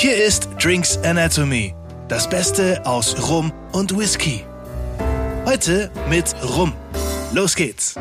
[0.00, 1.74] Hier ist Drinks Anatomy,
[2.06, 4.44] das Beste aus Rum und Whisky.
[5.44, 6.72] Heute mit Rum.
[7.34, 7.96] Los geht's!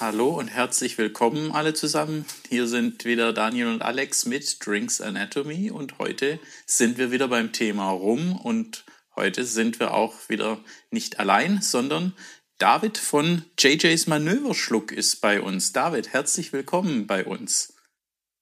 [0.00, 2.24] Hallo und herzlich willkommen alle zusammen.
[2.48, 7.52] Hier sind wieder Daniel und Alex mit Drinks Anatomy und heute sind wir wieder beim
[7.52, 8.84] Thema Rum und
[9.14, 10.58] heute sind wir auch wieder
[10.90, 12.12] nicht allein, sondern
[12.58, 15.72] David von JJ's Manöverschluck ist bei uns.
[15.72, 17.74] David, herzlich willkommen bei uns.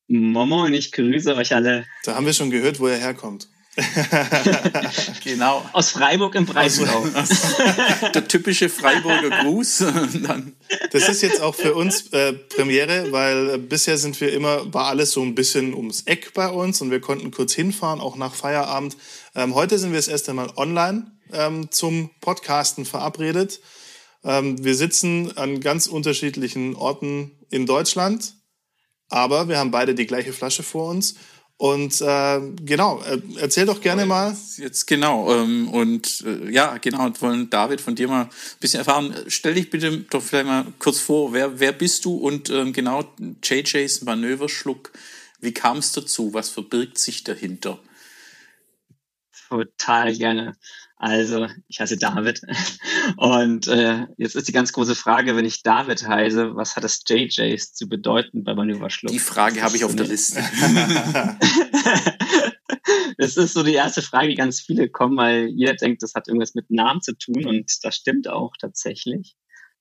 [0.09, 1.85] Momo und ich grüße euch alle.
[2.05, 3.49] Da haben wir schon gehört, wo er herkommt.
[5.23, 5.63] genau.
[5.75, 7.07] Aus Freiburg im Breisgau.
[8.15, 9.85] Der typische Freiburger Gruß.
[10.93, 14.87] das ist jetzt auch für uns äh, Premiere, weil äh, bisher sind wir immer, war
[14.87, 18.35] alles so ein bisschen ums Eck bei uns und wir konnten kurz hinfahren, auch nach
[18.35, 18.97] Feierabend.
[19.35, 23.61] Ähm, heute sind wir das erste Mal online ähm, zum Podcasten verabredet.
[24.25, 28.35] Ähm, wir sitzen an ganz unterschiedlichen Orten in Deutschland,
[29.09, 31.17] aber wir haben beide die gleiche Flasche vor uns
[31.59, 34.37] und äh, genau, äh, erzähl doch gerne mal.
[34.59, 35.35] Jetzt genau.
[35.35, 39.15] Ähm, und äh, ja, genau, und wollen David von dir mal ein bisschen erfahren.
[39.29, 43.05] Stell dich bitte doch vielleicht mal kurz vor, wer, wer bist du und ähm, genau
[43.43, 44.93] JJs Manöverschluck,
[45.41, 46.35] wie kam es dazu?
[46.35, 47.79] Was verbirgt sich dahinter?
[49.49, 50.57] Total gerne.
[50.99, 52.41] Also, ich heiße David.
[53.19, 57.03] Und äh, jetzt ist die ganz große Frage, wenn ich David heiße, was hat das
[57.07, 59.13] JJs zu bedeuten bei Manöverschluck?
[59.13, 60.41] Die Frage habe ich auf der Liste.
[63.19, 66.29] das ist so die erste Frage, die ganz viele kommen, weil jeder denkt, das hat
[66.29, 69.37] irgendwas mit Namen zu tun und das stimmt auch tatsächlich.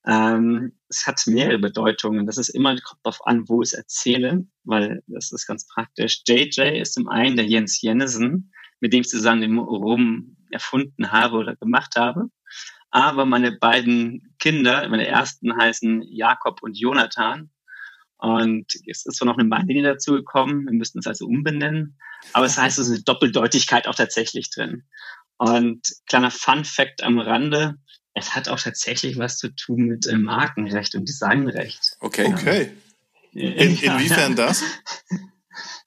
[0.05, 2.25] Ähm, es hat mehrere Bedeutungen.
[2.25, 6.23] Das ist immer, kommt darauf an, wo ich es erzähle, weil das ist ganz praktisch.
[6.27, 11.37] JJ ist zum einen der Jens Jennesen, mit dem ich zusammen den Rum erfunden habe
[11.37, 12.29] oder gemacht habe.
[12.91, 17.49] Aber meine beiden Kinder, meine ersten heißen Jakob und Jonathan.
[18.17, 21.97] Und es ist zwar noch eine Bahnlinie dazu gekommen, wir müssten es also umbenennen,
[22.31, 24.83] aber es heißt, es ist eine Doppeldeutigkeit auch tatsächlich drin.
[25.37, 27.75] Und kleiner Fun Fact am Rande,
[28.13, 31.97] es hat auch tatsächlich was zu tun mit äh, Markenrecht und Designrecht.
[31.99, 32.33] Okay.
[32.33, 32.71] Okay.
[33.33, 34.63] In, inwiefern das?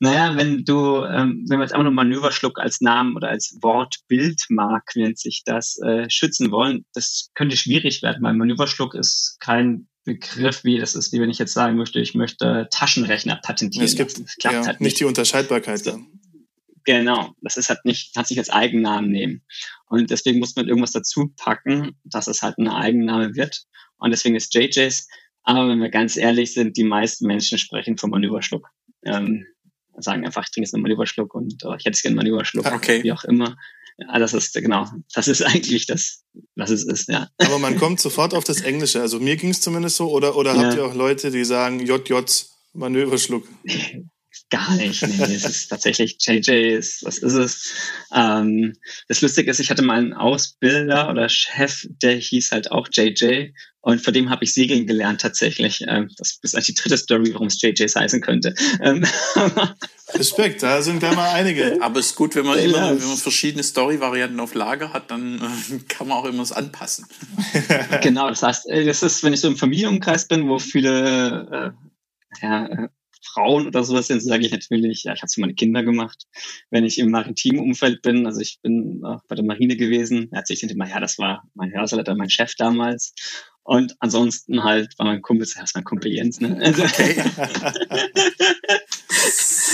[0.01, 4.93] Naja, wenn du, ähm, wenn wir jetzt einfach nur Manöverschluck als Namen oder als Wortbildmark
[4.95, 10.65] nennt sich das, äh, schützen wollen, das könnte schwierig werden, weil Manöverschluck ist kein Begriff,
[10.65, 13.85] wie das ist, wie wenn ich jetzt sagen möchte, ich möchte Taschenrechner patentieren.
[13.85, 14.93] Es gibt das klappt ja, halt nicht.
[14.93, 16.07] nicht die Unterscheidbarkeit dann.
[16.85, 19.43] Genau, das ist halt nicht, kann sich als Eigennamen nehmen.
[19.89, 23.65] Und deswegen muss man irgendwas dazu packen, dass es halt ein Eigenname wird.
[23.99, 25.07] Und deswegen ist JJs.
[25.43, 28.71] Aber wenn wir ganz ehrlich sind, die meisten Menschen sprechen vom Manöverschluck.
[29.05, 29.45] Ähm,
[30.01, 32.29] sagen einfach, ich trinke jetzt nochmal einen Überschluck und oh, ich hätte es gerne einen
[32.29, 33.03] Überschluck, okay.
[33.03, 33.57] wie auch immer.
[33.99, 37.29] Ja, das ist genau, das ist eigentlich das, was es ist, ja.
[37.39, 39.01] Aber man kommt sofort auf das Englische.
[39.01, 40.63] Also mir ging es zumindest so, oder, oder ja.
[40.63, 42.15] habt ihr auch Leute, die sagen JJ
[42.75, 43.47] Manöverschluck?
[44.51, 45.07] Gar nicht.
[45.07, 47.75] Nee, es ist tatsächlich JJ, ist, was ist es?
[48.15, 48.75] Ähm,
[49.07, 53.51] das Lustige ist, ich hatte mal einen Ausbilder oder Chef, der hieß halt auch JJ
[53.81, 55.85] und vor dem habe ich Segeln gelernt tatsächlich.
[55.87, 58.55] Ähm, das ist eigentlich die dritte Story, warum es JJs heißen könnte.
[58.81, 59.05] Ähm,
[60.15, 61.79] Respekt, da sind gleich mal einige.
[61.83, 65.41] Aber es ist gut, wenn man immer, wenn man verschiedene Story-Varianten auf Lager hat, dann
[65.41, 67.07] äh, kann man auch immer was anpassen.
[68.03, 71.75] genau, das heißt, äh, das ist, wenn ich so im Familienumkreis bin, wo viele
[72.41, 72.89] äh, ja, äh,
[73.23, 76.25] Frauen oder sowas sind, sage ich natürlich, ja, ich habe es für meine Kinder gemacht.
[76.71, 80.59] Wenn ich im maritimen Umfeld bin, also ich bin auch bei der Marine gewesen, erzähle
[80.63, 83.15] ich immer, ja, das war mein Hörsaler, mein Chef damals.
[83.69, 86.59] Und ansonsten halt war mein Kumpel, das mein Kumpel Jens, ne?
[86.59, 87.23] Also, okay.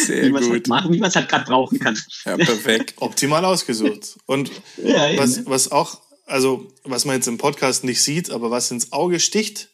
[0.04, 0.50] Sehr wie gut.
[0.50, 1.96] Halt machen, wie man es halt gerade brauchen kann.
[2.24, 2.94] Ja, perfekt.
[3.00, 4.18] Optimal ausgesucht.
[4.26, 4.50] Und
[4.82, 8.92] ja, was, was auch, also was man jetzt im Podcast nicht sieht, aber was ins
[8.92, 9.68] Auge sticht,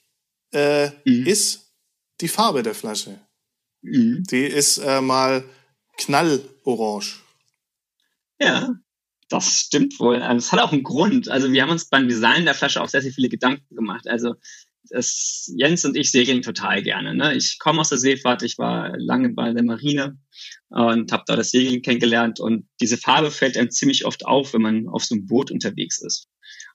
[0.52, 1.26] äh, mhm.
[1.26, 1.72] ist
[2.20, 3.18] die Farbe der Flasche.
[3.82, 4.24] Mhm.
[4.30, 5.44] Die ist äh, mal
[5.98, 7.14] knallorange.
[8.40, 8.74] Ja,
[9.28, 10.16] das stimmt wohl.
[10.16, 11.28] Es also, hat auch einen Grund.
[11.28, 14.08] Also wir haben uns beim Design der Flasche auch sehr, sehr viele Gedanken gemacht.
[14.08, 14.34] Also
[14.88, 17.14] das, Jens und ich segeln total gerne.
[17.14, 17.36] Ne?
[17.36, 20.18] Ich komme aus der Seefahrt, ich war lange bei der Marine
[20.68, 22.40] und habe da das Segeln kennengelernt.
[22.40, 26.00] Und diese Farbe fällt einem ziemlich oft auf, wenn man auf so einem Boot unterwegs
[26.02, 26.28] ist.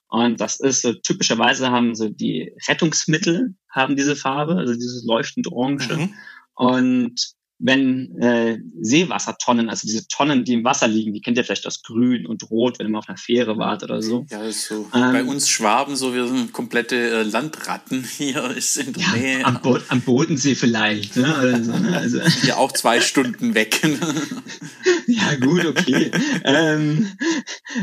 [0.08, 5.48] Und das ist so, typischerweise haben so die Rettungsmittel haben diese Farbe, also dieses leuchtend
[5.48, 5.94] Orange.
[5.94, 6.14] Mhm.
[6.56, 11.66] Und wenn äh, Seewassertonnen, also diese Tonnen, die im Wasser liegen, die kennt ihr vielleicht
[11.66, 14.26] aus Grün und Rot, wenn ihr mal auf einer Fähre wart oder so.
[14.30, 14.90] Ja, ist so.
[14.94, 18.50] Ähm, Bei uns Schwaben so, wir sind komplette äh, Landratten hier.
[18.50, 19.44] Ist in ja, Nähe.
[19.44, 21.16] Am, Bo am Bodensee vielleicht.
[21.16, 21.34] Ne?
[21.38, 21.96] Oder so, ne?
[21.96, 22.20] also.
[22.42, 23.80] Hier auch zwei Stunden weg.
[25.06, 26.10] ja, gut, okay.
[26.44, 27.10] ähm,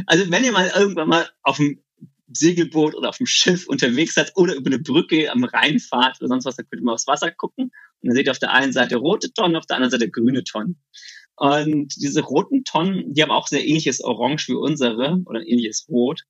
[0.06, 1.80] also wenn ihr mal irgendwann mal auf dem
[2.34, 6.30] Segelboot oder auf dem Schiff unterwegs seid oder über eine Brücke am Rhein fahrt oder
[6.30, 7.72] sonst was, dann könnt ihr mal aufs Wasser gucken Und
[8.08, 10.82] dann seht ihr auf der einen Seite rote Tonnen, auf der anderen Seite grüne Tonnen.
[11.36, 16.22] Und diese roten Tonnen, die haben auch sehr ähnliches Orange wie unsere oder ähnliches Rot.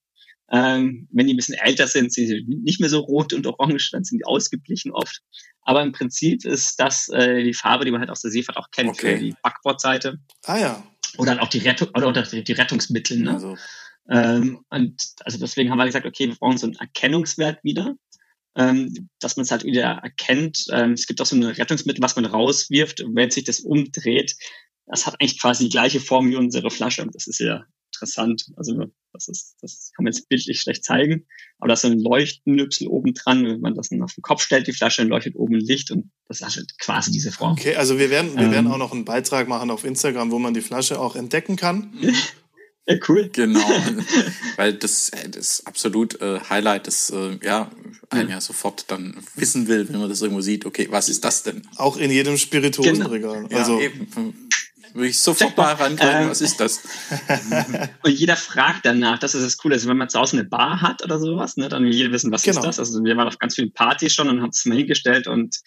[0.51, 3.89] Ähm, wenn die ein bisschen älter sind, sind sie nicht mehr so rot und orange,
[3.91, 5.21] dann sind die ausgeglichen oft.
[5.61, 8.69] Aber im Prinzip ist das äh, die Farbe, die man halt aus der Seefahrt auch
[8.71, 9.15] kennt okay.
[9.15, 10.19] für die Backbordseite.
[10.45, 10.83] Ah ja.
[11.17, 13.19] Oder auch die, Rettung, oder, oder die Rettungsmittel.
[13.19, 13.33] Ne?
[13.33, 13.57] Also.
[14.09, 17.95] Ähm, und also deswegen haben wir gesagt, okay, wir brauchen so einen Erkennungswert wieder,
[18.55, 20.65] ähm, dass man es halt wieder erkennt.
[20.71, 24.35] Ähm, es gibt auch so ein Rettungsmittel, was man rauswirft, und wenn sich das umdreht,
[24.85, 27.07] das hat eigentlich quasi die gleiche Form wie unsere Flasche.
[27.11, 28.45] Das ist ja interessant.
[28.57, 31.25] Also das ist, das kann man jetzt bildlich schlecht zeigen.
[31.59, 33.45] Aber da ist so ein Leuchtennüpsel oben dran.
[33.45, 35.91] Wenn man das dann auf den Kopf stellt, die Flasche, dann leuchtet oben ein Licht
[35.91, 37.53] und das ist halt quasi diese Form.
[37.53, 40.39] Okay, also wir werden, wir ähm, werden auch noch einen Beitrag machen auf Instagram, wo
[40.39, 41.94] man die Flasche auch entdecken kann.
[42.85, 43.30] Ja, cool.
[43.31, 43.59] Genau,
[44.57, 47.71] weil das, äh, das absolut äh, Highlight, das äh, ja,
[48.09, 51.44] ein ja sofort dann wissen will, wenn man das irgendwo sieht, okay, was ist das
[51.44, 51.62] denn?
[51.77, 53.44] Auch in jedem Spirituosenregal.
[53.44, 53.57] Genau.
[53.57, 54.51] Also, ja, eben
[54.94, 56.83] würde ich sofort mal rangreifen, ähm, was ist das?
[58.03, 59.75] und jeder fragt danach, das ist das Coole.
[59.75, 62.31] Also wenn man zu Hause eine Bar hat oder sowas, ne, dann will jeder wissen,
[62.31, 62.59] was genau.
[62.59, 62.79] ist das?
[62.79, 65.59] Also wir waren auf ganz vielen Partys schon und haben es mal hingestellt und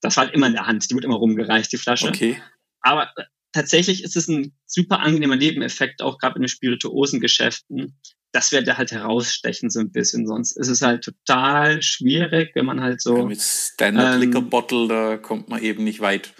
[0.00, 0.90] das war halt immer in der Hand.
[0.90, 2.08] Die wird immer rumgereicht, die Flasche.
[2.08, 2.42] Okay.
[2.80, 3.08] Aber
[3.52, 7.98] tatsächlich ist es ein super angenehmer Nebeneffekt, auch gerade in den Spirituosengeschäften,
[8.32, 10.26] dass wir da halt herausstechen so ein bisschen.
[10.26, 13.16] Sonst ist es halt total schwierig, wenn man halt so.
[13.16, 16.34] Ja, mit Standard ähm, Liquor Bottle, da kommt man eben nicht weit.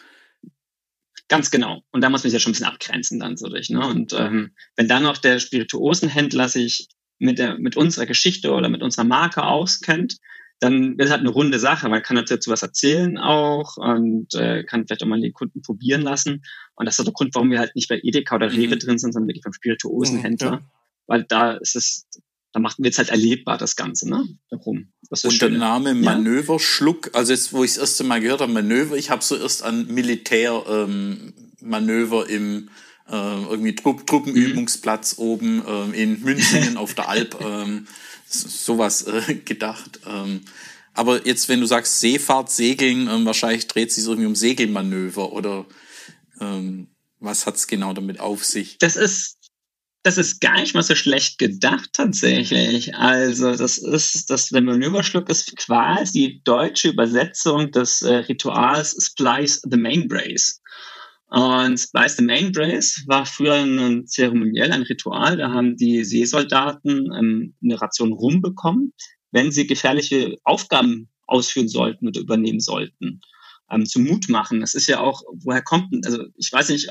[1.28, 1.82] Ganz genau.
[1.92, 3.70] Und da muss man sich ja schon ein bisschen abgrenzen dann so durch.
[3.70, 3.86] Ne?
[3.86, 6.88] Und ähm, wenn dann noch der Spirituosenhändler sich
[7.18, 10.16] mit, der, mit unserer Geschichte oder mit unserer Marke auskennt,
[10.62, 14.86] dann ist halt eine runde Sache, weil kann dazu was erzählen auch und äh, kann
[14.86, 16.44] vielleicht auch mal die Kunden probieren lassen.
[16.76, 18.78] Und das ist der Grund, warum wir halt nicht bei Edeka oder Rewe mhm.
[18.78, 20.52] drin sind, sondern wirklich beim Spirituosenhändler.
[20.52, 20.64] Mhm, ja.
[21.08, 22.06] Weil da ist es,
[22.52, 24.24] da macht wir jetzt halt erlebbar das Ganze, ne?
[24.50, 24.92] Darum.
[25.10, 28.96] Das und der Name Manöverschluck, also jetzt, wo ich das erste Mal gehört habe, Manöver,
[28.96, 32.68] ich habe so erst an Militärmanöver ähm, im
[33.08, 35.24] äh, irgendwie Trupp, Truppenübungsplatz mhm.
[35.24, 37.88] oben ähm, in München auf der Alp, ähm,
[38.32, 40.00] sowas äh, gedacht.
[40.06, 40.42] Ähm,
[40.94, 45.66] aber jetzt, wenn du sagst Seefahrt, Segeln, ähm, wahrscheinlich dreht sich irgendwie um Segelmanöver oder
[46.40, 46.88] ähm,
[47.18, 48.78] was hat's genau damit auf sich?
[48.78, 49.38] Das ist
[50.02, 52.94] das ist gar nicht mal so schlecht gedacht tatsächlich.
[52.96, 59.62] Also das ist, das der Manöverschluck ist quasi die deutsche Übersetzung des äh, Rituals Splice
[59.70, 60.60] the Main Brace.
[61.32, 65.38] Und Splice the Main Brace war früher ein zeremoniell, ein Ritual.
[65.38, 68.92] Da haben die Seesoldaten ähm, eine Ration Rum bekommen,
[69.30, 73.22] wenn sie gefährliche Aufgaben ausführen sollten oder übernehmen sollten.
[73.70, 74.60] Ähm, zum Mut machen.
[74.60, 76.90] Das ist ja auch, woher kommt, also ich weiß nicht,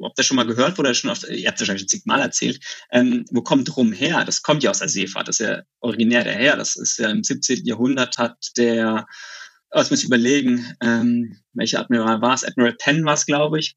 [0.00, 2.58] ob das schon mal gehört wurde, schon oft, ihr habt es wahrscheinlich zigmal erzählt,
[2.90, 4.24] ähm, wo kommt Rum her?
[4.24, 6.56] Das kommt ja aus der Seefahrt, das ist ja originär daher.
[6.56, 7.64] Das ist ja im 17.
[7.64, 9.06] Jahrhundert hat der,
[9.74, 12.44] was muss ich überlegen, ähm, welcher Admiral war es?
[12.44, 13.76] Admiral Penn war es, glaube ich,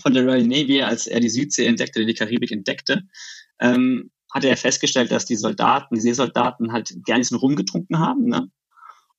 [0.00, 3.02] von der Royal Navy, als er die Südsee entdeckte, die Karibik entdeckte,
[3.60, 8.26] ähm, hatte er festgestellt, dass die Soldaten, die Seesoldaten halt gerne diesen Rum getrunken haben.
[8.26, 8.50] Ne?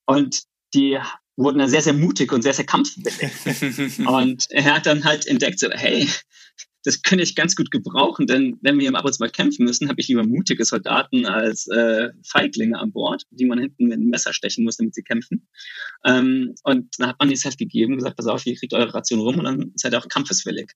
[0.05, 0.43] Und
[0.73, 0.97] die
[1.43, 3.97] wurden dann sehr, sehr mutig und sehr, sehr kampfwillig.
[4.07, 6.07] und er hat dann halt entdeckt, so, hey,
[6.83, 9.65] das könnte ich ganz gut gebrauchen, denn wenn wir im Ab und zu mal kämpfen
[9.65, 13.97] müssen, habe ich lieber mutige Soldaten als äh, Feiglinge an Bord, die man hinten mit
[13.97, 15.47] einem Messer stechen muss, damit sie kämpfen.
[16.05, 19.19] Ähm, und dann hat man es halt gegeben, gesagt, pass auf, ihr kriegt eure Ration
[19.19, 20.71] rum und dann seid ihr auch kampfeswillig.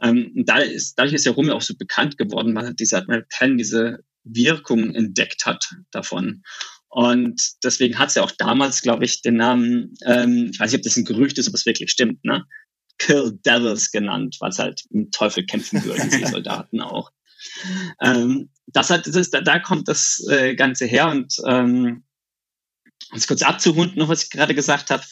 [0.00, 2.98] Ähm, und da ist, dadurch ist ja Rum ja auch so bekannt geworden, weil dieser
[2.98, 6.42] Admiral Penn diese Wirkung entdeckt hat davon.
[6.94, 10.80] Und deswegen hat es ja auch damals, glaube ich, den Namen, ähm, ich weiß nicht,
[10.80, 12.44] ob das ein Gerücht ist, ob es wirklich stimmt, ne?
[12.98, 17.10] Kill Devils genannt, weil es halt mit Teufel kämpfen würden, die Soldaten auch.
[18.02, 22.04] Ähm, das hat, das ist, da, da kommt das äh, Ganze her und ähm,
[23.10, 25.02] um es kurz abzurunden, was ich gerade gesagt habe,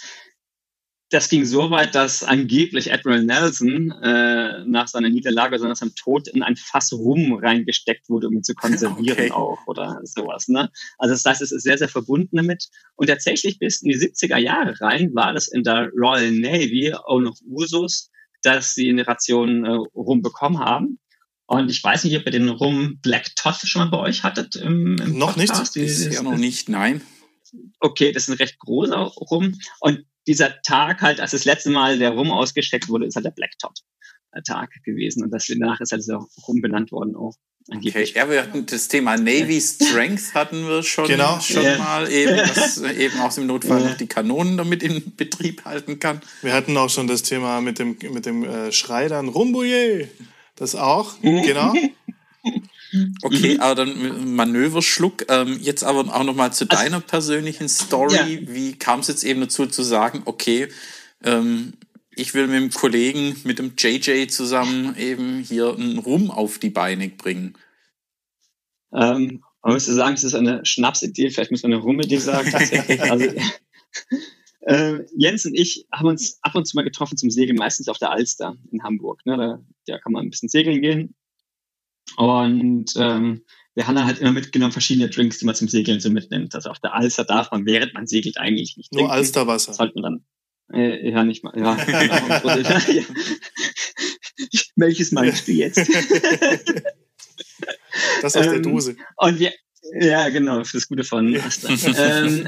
[1.10, 5.96] das ging so weit, dass angeblich Admiral Nelson äh, nach seiner Niederlage, sondern nach seinem
[5.96, 9.30] Tod in ein Fass Rum reingesteckt wurde, um ihn zu konservieren okay.
[9.32, 10.46] auch oder sowas.
[10.46, 10.70] Ne?
[10.98, 12.68] Also das heißt, es ist sehr, sehr verbunden damit.
[12.94, 17.18] Und tatsächlich bis in die 70er Jahre rein war das in der Royal Navy auch
[17.18, 18.10] noch Usus,
[18.42, 21.00] dass sie eine Ration äh, Rum bekommen haben.
[21.46, 24.54] Und ich weiß nicht, ob ihr den Rum Black Todd schon mal bei euch hattet
[24.54, 25.74] im, im Noch Podcast.
[25.74, 25.86] nicht?
[25.86, 27.00] Bisher noch nicht, nein.
[27.80, 29.58] Okay, das ist ein recht großer Rum.
[29.80, 33.32] Und dieser Tag halt, als das letzte Mal der Rum ausgesteckt wurde, ist halt der
[33.32, 33.74] Black Top
[34.44, 37.34] Tag gewesen und das danach ist halt so rumbenannt worden auch.
[37.68, 38.10] Angeblich.
[38.10, 41.40] Okay, ja, wir hatten das Thema Navy Strength hatten wir schon, genau.
[41.40, 41.78] schon yeah.
[41.78, 43.90] mal eben, dass eben auch im Notfall yeah.
[43.90, 46.20] noch die Kanonen damit in Betrieb halten kann.
[46.42, 49.32] Wir hatten auch schon das Thema mit dem mit dem äh, Schrei dann.
[50.54, 51.74] Das auch, genau.
[53.22, 53.60] Okay, mhm.
[53.60, 55.26] aber dann Manöverschluck.
[55.28, 58.14] Ähm, jetzt aber auch nochmal zu also, deiner persönlichen Story.
[58.14, 58.54] Ja.
[58.54, 60.68] Wie kam es jetzt eben dazu zu sagen, okay,
[61.24, 61.74] ähm,
[62.14, 66.70] ich will mit dem Kollegen, mit dem JJ zusammen eben hier einen Rum auf die
[66.70, 67.54] Beine bringen?
[68.92, 72.50] Ähm, man müsste sagen, es ist eine Schnapsidee, vielleicht muss man eine Rummelidee sagen.
[72.50, 73.00] Tatsächlich.
[73.10, 73.26] also,
[74.62, 77.98] äh, Jens und ich haben uns ab und zu mal getroffen zum Segeln, meistens auf
[77.98, 79.24] der Alster in Hamburg.
[79.24, 79.36] Ne?
[79.36, 81.14] Da, da kann man ein bisschen segeln gehen.
[82.16, 86.10] Und ähm, wir haben dann halt immer mitgenommen verschiedene Drinks, die man zum Segeln so
[86.10, 86.54] mitnimmt.
[86.54, 89.06] Also auf der Alster darf man, während man segelt, eigentlich nicht trinken.
[89.06, 89.72] Nur Alsterwasser.
[89.72, 90.24] Sollte man dann
[90.72, 91.52] äh, ja, nicht mal.
[91.56, 92.14] Ja, genau.
[94.76, 95.78] Welches meinst du jetzt?
[98.22, 98.96] das aus ähm, der Dose.
[99.16, 99.52] Und wir,
[100.00, 101.68] ja, genau, für das Gute von Asta.
[101.68, 102.46] ähm,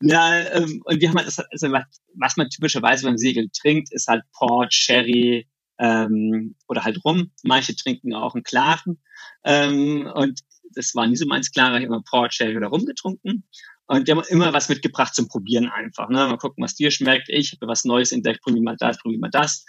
[0.00, 1.72] ja, ähm, und wir haben halt, also,
[2.14, 5.46] was man typischerweise beim Segeln trinkt, ist halt Port, Sherry
[5.78, 7.30] ähm, oder halt Rum.
[7.42, 9.02] Manche trinken auch einen klaren.
[9.44, 10.40] Ähm, und
[10.74, 13.44] das war nie so meins klarer, ich habe immer Port, Sherry oder Rum getrunken.
[13.86, 16.08] Und die haben immer was mitgebracht zum Probieren einfach.
[16.08, 16.16] Ne?
[16.16, 17.28] Mal gucken, was dir schmeckt.
[17.28, 19.66] Ich habe was Neues entdeckt, probier mal das, probier mal das.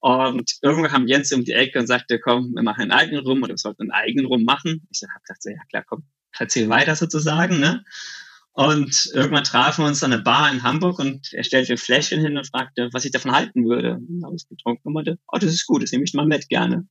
[0.00, 3.42] Und irgendwann kam Jens um die Ecke und sagte, komm, wir machen einen eigenen Rum
[3.42, 4.86] oder wir sollten einen eigenen Rum machen.
[4.90, 6.04] Ich habe gedacht, ja klar, komm,
[6.38, 7.58] erzähl weiter sozusagen.
[7.58, 7.84] Ne?
[8.56, 12.20] Und irgendwann trafen wir uns an einer Bar in Hamburg und er stellte ein Fläschchen
[12.20, 13.94] hin und fragte, was ich davon halten würde.
[13.94, 16.24] Und dann habe ich getrunken und meinte, oh, das ist gut, das nehme ich mal
[16.24, 16.86] mit gerne.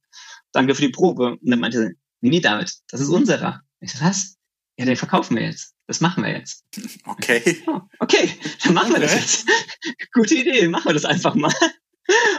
[0.51, 1.38] Danke für die Probe.
[1.41, 3.62] Und dann meinte er, nee, nee, David, das ist unserer.
[3.79, 4.36] Ich so, was?
[4.77, 5.74] Ja, den verkaufen wir jetzt.
[5.88, 6.65] Das machen wir jetzt.
[7.05, 7.63] Okay.
[7.67, 8.29] Oh, okay,
[8.63, 9.48] dann machen wir das jetzt.
[10.13, 11.53] Gute Idee, machen wir das einfach mal.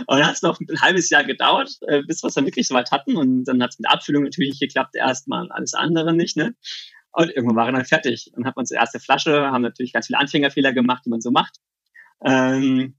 [0.06, 2.68] Und dann hat es noch ein halbes Jahr gedauert, äh, bis wir es dann wirklich
[2.68, 3.16] soweit hatten.
[3.16, 6.36] Und dann hat es mit der Abfüllung natürlich nicht geklappt, erstmal alles andere nicht.
[6.36, 6.54] Ne?
[7.14, 8.30] Und irgendwann waren wir dann fertig.
[8.34, 11.30] Dann hat man unsere erste Flasche, haben natürlich ganz viele Anfängerfehler gemacht, die man so
[11.30, 11.58] macht.
[12.24, 12.96] Ähm,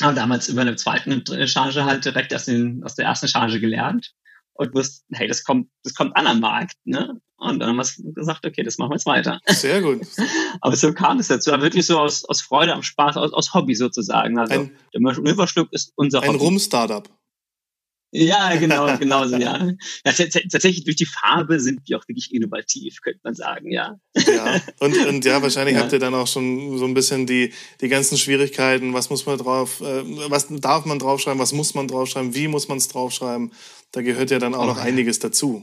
[0.00, 4.14] haben damals über eine zweite Charge halt direkt aus, den, aus der ersten Charge gelernt
[4.54, 7.20] und wussten, hey, das kommt, das kommt an am Markt, ne?
[7.36, 9.40] Und dann haben wir gesagt, okay, das machen wir jetzt weiter.
[9.46, 10.02] Sehr gut.
[10.60, 13.74] Aber so kam es dazu, wirklich so aus, aus Freude am Spaß, aus, aus Hobby
[13.74, 14.38] sozusagen.
[14.38, 16.38] Also ein, der Manöverschluck ist unser ein Hobby.
[16.38, 17.08] Ein Rum-Startup.
[18.12, 19.64] Ja, genau, genau so, ja.
[19.64, 19.72] ja.
[20.04, 24.00] Tatsächlich durch die Farbe sind wir auch wirklich innovativ, könnte man sagen, ja.
[24.16, 25.82] Ja, und, und ja, wahrscheinlich ja.
[25.82, 29.38] habt ihr dann auch schon so ein bisschen die, die ganzen Schwierigkeiten, was muss man
[29.38, 33.52] drauf, äh, was darf man draufschreiben, was muss man draufschreiben, wie muss man es draufschreiben.
[33.92, 35.62] Da gehört ja dann auch oh, noch einiges dazu.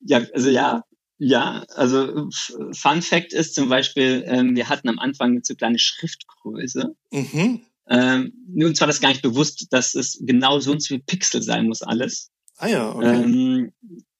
[0.00, 0.84] Ja, also ja,
[1.18, 2.28] ja, also
[2.72, 6.94] Fun Fact ist zum Beispiel, ähm, wir hatten am Anfang eine zu kleine Schriftgröße.
[7.10, 7.62] Mhm.
[7.88, 11.42] Ähm, uns war das gar nicht bewusst, dass es genau so und so viel Pixel
[11.42, 12.30] sein muss alles.
[12.58, 13.06] Ah ja, okay.
[13.06, 13.72] Ähm,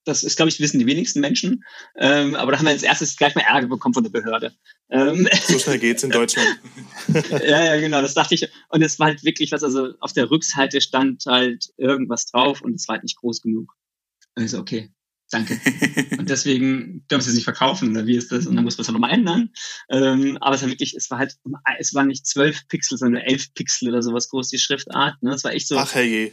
[0.07, 1.65] das ist, glaube ich, wissen die wenigsten Menschen.
[1.97, 4.55] Ähm, aber da haben wir als erstes gleich mal Ärger bekommen von der Behörde.
[4.89, 6.61] Ähm, so schnell geht's in Deutschland.
[7.31, 8.49] ja, ja, genau, das dachte ich.
[8.69, 12.75] Und es war halt wirklich was, also auf der Rückseite stand halt irgendwas drauf und
[12.75, 13.75] es war halt nicht groß genug.
[14.37, 14.91] Also okay,
[15.31, 15.61] danke.
[16.19, 18.47] und deswegen dürfen sie sich verkaufen, oder wie ist das?
[18.47, 19.51] Und dann muss man es nochmal ändern.
[19.91, 21.37] Ähm, aber es war wirklich, es war halt,
[21.79, 25.23] es war nicht zwölf Pixel, sondern elf Pixel oder sowas groß, die Schriftart.
[25.23, 25.35] Ne?
[25.35, 25.79] Es war echt so.
[25.79, 26.33] Ach herrje.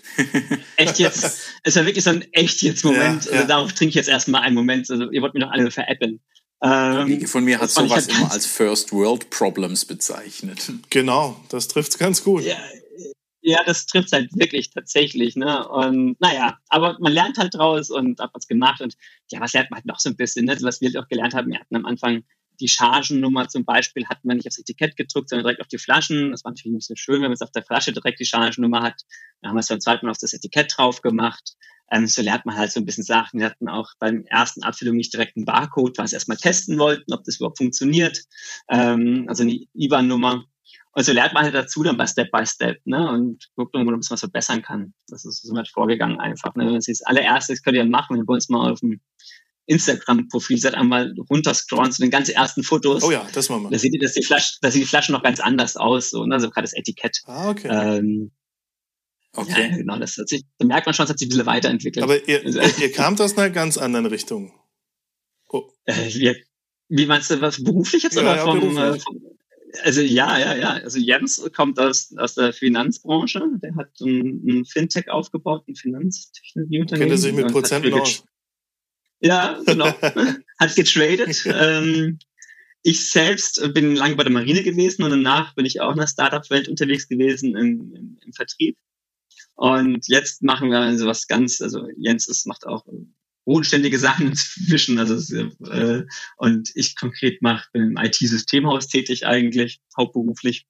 [0.77, 1.39] echt jetzt.
[1.63, 3.25] Es war wirklich so ein echt jetzt Moment.
[3.25, 3.37] Ja, ja.
[3.37, 4.89] Also darauf trinke ich jetzt erstmal einen Moment.
[4.89, 6.19] Also ihr wollt mir doch alle veräppeln.
[6.63, 10.71] Ähm, Von mir hat sowas halt immer als First World Problems bezeichnet.
[10.89, 12.43] Genau, das trifft's ganz gut.
[12.43, 12.55] Ja,
[13.43, 15.67] ja, das trifft halt wirklich tatsächlich, ne?
[15.67, 18.95] Und naja, aber man lernt halt draus und hat was gemacht und
[19.31, 20.57] ja, was lernt man halt noch so ein bisschen, ne?
[20.61, 22.23] Was wir halt auch gelernt haben, wir hatten am Anfang
[22.59, 26.31] die Chargennummer zum Beispiel hatten wir nicht aufs Etikett gedruckt, sondern direkt auf die Flaschen.
[26.31, 28.81] Das war natürlich nicht so schön, wenn man es auf der Flasche direkt die Chargennummer
[28.81, 29.01] hat.
[29.41, 31.55] Dann haben wir es beim zweiten Mal auf das Etikett drauf gemacht.
[31.91, 33.39] Ähm, so lernt man halt so ein bisschen Sachen.
[33.39, 36.79] Wir hatten auch beim ersten Abfüllung nicht direkt einen Barcode, weil wir es erstmal testen
[36.79, 38.23] wollten, ob das überhaupt funktioniert.
[38.69, 40.45] Ähm, also eine IBAN-Nummer.
[40.95, 43.09] Und so lernt man halt dazu dann bei Step by Step, ne?
[43.09, 44.93] Und guckt, ob man was verbessern kann.
[45.07, 46.55] Das ist so halt vorgegangen einfach.
[46.55, 46.71] Ne?
[46.71, 49.01] Das ist das allererste, das könnt ihr machen, wenn ihr uns mal auf dem
[49.65, 53.01] Instagram-Profil seid, einmal runterscrollen zu den ganz ersten Fotos.
[53.03, 53.69] Oh ja, das machen wir.
[53.71, 56.25] Da seht ihr, dass die Flasche, da sieht die Flasche noch ganz anders aus, so,
[56.25, 56.35] ne?
[56.35, 57.21] Also gerade das Etikett.
[57.25, 57.69] Ah, okay.
[57.69, 58.31] Ähm,
[59.35, 59.69] okay.
[59.71, 62.03] Ja, genau, das hat sich, da merkt man schon, es hat sich ein bisschen weiterentwickelt.
[62.03, 64.53] Aber ihr, also, ihr kamt aus einer ganz anderen Richtung.
[65.49, 65.63] Oh.
[65.85, 66.37] Äh, wir,
[66.87, 69.32] wie meinst du, was beruflich jetzt ja, oder ja, vom, äh, vom,
[69.81, 70.69] also ja, ja, ja.
[70.73, 73.41] Also Jens kommt aus, aus der Finanzbranche.
[73.61, 77.09] Der hat ein, ein Fintech aufgebaut, ein Finanztechnologieunternehmen.
[77.09, 78.23] Kennt er sich mit Prozenten aus?
[79.19, 79.87] Ja, genau.
[80.59, 81.43] hat getradet.
[81.45, 82.19] ähm,
[82.83, 86.07] ich selbst bin lange bei der Marine gewesen und danach bin ich auch in der
[86.07, 88.77] Startup-Welt unterwegs gewesen im, im, im, Vertrieb.
[89.55, 92.85] Und jetzt machen wir also was ganz, also Jens ist, macht auch
[93.45, 94.99] bodenständige Sachen inzwischen.
[94.99, 95.15] Also
[95.65, 96.03] äh,
[96.37, 100.65] und ich konkret mache bin im IT-Systemhaus tätig eigentlich, hauptberuflich.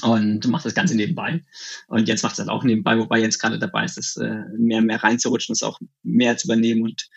[0.00, 1.44] Und macht das Ganze nebenbei.
[1.86, 4.80] Und Jens macht es halt auch nebenbei, wobei Jens gerade dabei ist, das äh, mehr
[4.80, 7.08] mehr reinzurutschen, das auch mehr zu übernehmen und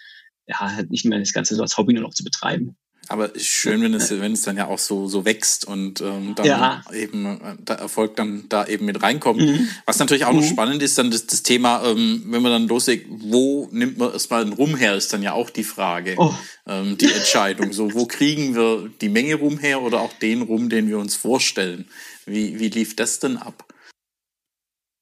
[0.48, 2.76] ja, halt nicht mehr das Ganze so als Hobby nur noch zu betreiben.
[3.08, 6.46] Aber schön, wenn es, wenn es dann ja auch so, so wächst und ähm, dann
[6.46, 6.84] ja.
[6.94, 9.42] eben äh, der Erfolg dann da eben mit reinkommt.
[9.42, 9.68] Mhm.
[9.86, 10.40] Was natürlich auch mhm.
[10.40, 14.12] noch spannend ist, dann das, das Thema, ähm, wenn man dann loslegt, wo nimmt man
[14.12, 16.34] erstmal einen Rum her, ist dann ja auch die Frage, oh.
[16.68, 17.74] ähm, die Entscheidung.
[17.74, 21.16] So, wo kriegen wir die Menge Rum her oder auch den Rum, den wir uns
[21.16, 21.86] vorstellen?
[22.26, 23.66] Wie, wie lief das denn ab?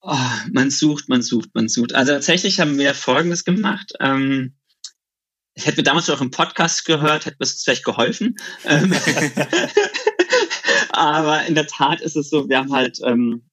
[0.01, 0.17] Oh,
[0.51, 1.95] man sucht, man sucht, man sucht.
[1.95, 3.93] Also tatsächlich haben wir Folgendes gemacht.
[4.01, 4.55] Ähm,
[5.55, 8.35] hätten wir damals noch im Podcast gehört, hätte es vielleicht geholfen.
[8.65, 8.93] Ähm,
[10.89, 13.49] aber in der Tat ist es so, wir haben halt ähm,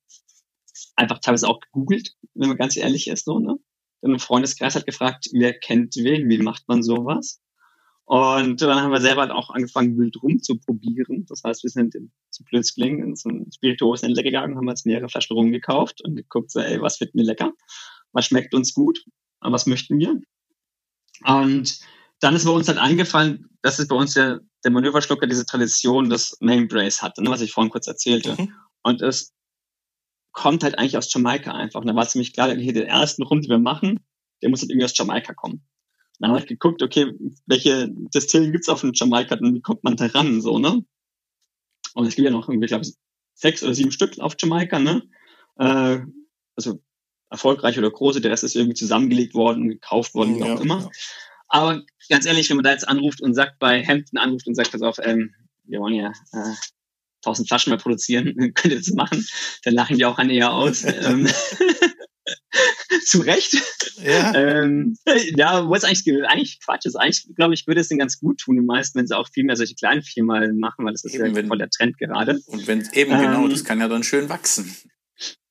[0.96, 3.24] einfach teilweise auch gegoogelt, wenn man ganz ehrlich ist.
[3.24, 3.56] So, ne?
[4.02, 7.40] Ein Freundeskreis hat gefragt, wer kennt wen, wie macht man sowas?
[8.06, 11.26] Und dann haben wir selber halt auch angefangen, wild rumzuprobieren.
[11.28, 15.08] Das heißt, wir sind in, zu Blödsklingen in so einen Spirituosenhändler gegangen, haben uns mehrere
[15.08, 17.52] Flaschen rumgekauft und geguckt, so, ey, was finden wir lecker?
[18.10, 19.04] Was schmeckt uns gut?
[19.40, 20.20] Was möchten wir?
[21.24, 21.80] Und
[22.20, 26.10] dann ist bei uns halt eingefallen, dass es bei uns der, der Manöverschlucker diese Tradition
[26.10, 28.36] des Main Brace hatte, ne, was ich vorhin kurz erzählte.
[28.38, 28.54] Mhm.
[28.82, 29.32] Und es
[30.32, 31.80] kommt halt eigentlich aus Jamaika einfach.
[31.80, 34.00] Und da war es ziemlich klar, hier den ersten Rum, den wir machen,
[34.42, 35.64] der muss halt irgendwie aus Jamaika kommen.
[36.18, 37.12] Dann habe ich geguckt, okay,
[37.46, 40.84] welche Destillen gibt's auf dem Jamaika und wie kommt man da ran, so, ne?
[41.94, 42.94] Und es gibt ja noch irgendwie, glaube ich,
[43.34, 45.02] sechs oder sieben Stück auf Jamaika, ne?
[45.58, 46.00] Äh,
[46.56, 46.80] also
[47.30, 50.80] erfolgreich oder große, der Rest ist irgendwie zusammengelegt worden, gekauft worden, wie auch ja, immer.
[50.80, 50.90] Ja.
[51.48, 54.72] Aber ganz ehrlich, wenn man da jetzt anruft und sagt, bei Hampton anruft und sagt,
[54.72, 55.34] pass auf, ähm,
[55.64, 56.54] wir wollen ja äh,
[57.24, 59.26] 1000 Flaschen mehr produzieren, könnt ihr das machen?
[59.64, 60.84] Dann lachen die auch an eher aus.
[61.02, 61.28] Ähm,
[63.04, 63.56] zu Recht.
[64.02, 64.34] Ja.
[64.34, 64.96] ähm,
[65.36, 66.96] ja, wo es eigentlich, eigentlich Quatsch ist.
[66.96, 69.44] Eigentlich, glaube ich, würde es denen ganz gut tun, die meisten, wenn sie auch viel
[69.44, 72.40] mehr solche kleinen Firmen machen, weil das ist eben, ja wenn, voll der Trend gerade.
[72.46, 74.74] Und wenn eben genau, ähm, genau, das kann ja dann schön wachsen.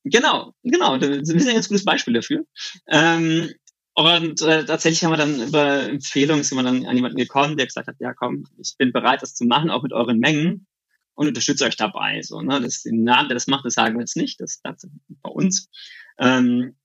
[0.04, 0.98] Genau, genau.
[0.98, 2.46] Das ist ein ganz gutes Beispiel dafür.
[2.88, 3.50] Ähm,
[3.96, 7.66] und äh, tatsächlich haben wir dann über Empfehlungen sind wir dann an jemanden gekommen, der
[7.66, 10.68] gesagt hat, ja komm, ich bin bereit, das zu machen, auch mit euren Mengen
[11.16, 12.22] und unterstütze euch dabei.
[12.22, 12.62] So, ne?
[12.62, 14.88] Das den Namen, der das macht, das sagen wir jetzt nicht, das, das
[15.22, 15.70] bei uns.
[16.18, 16.78] Ähm,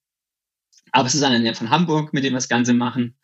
[0.91, 3.17] aber es ist einer von Hamburg, mit dem wir das Ganze machen.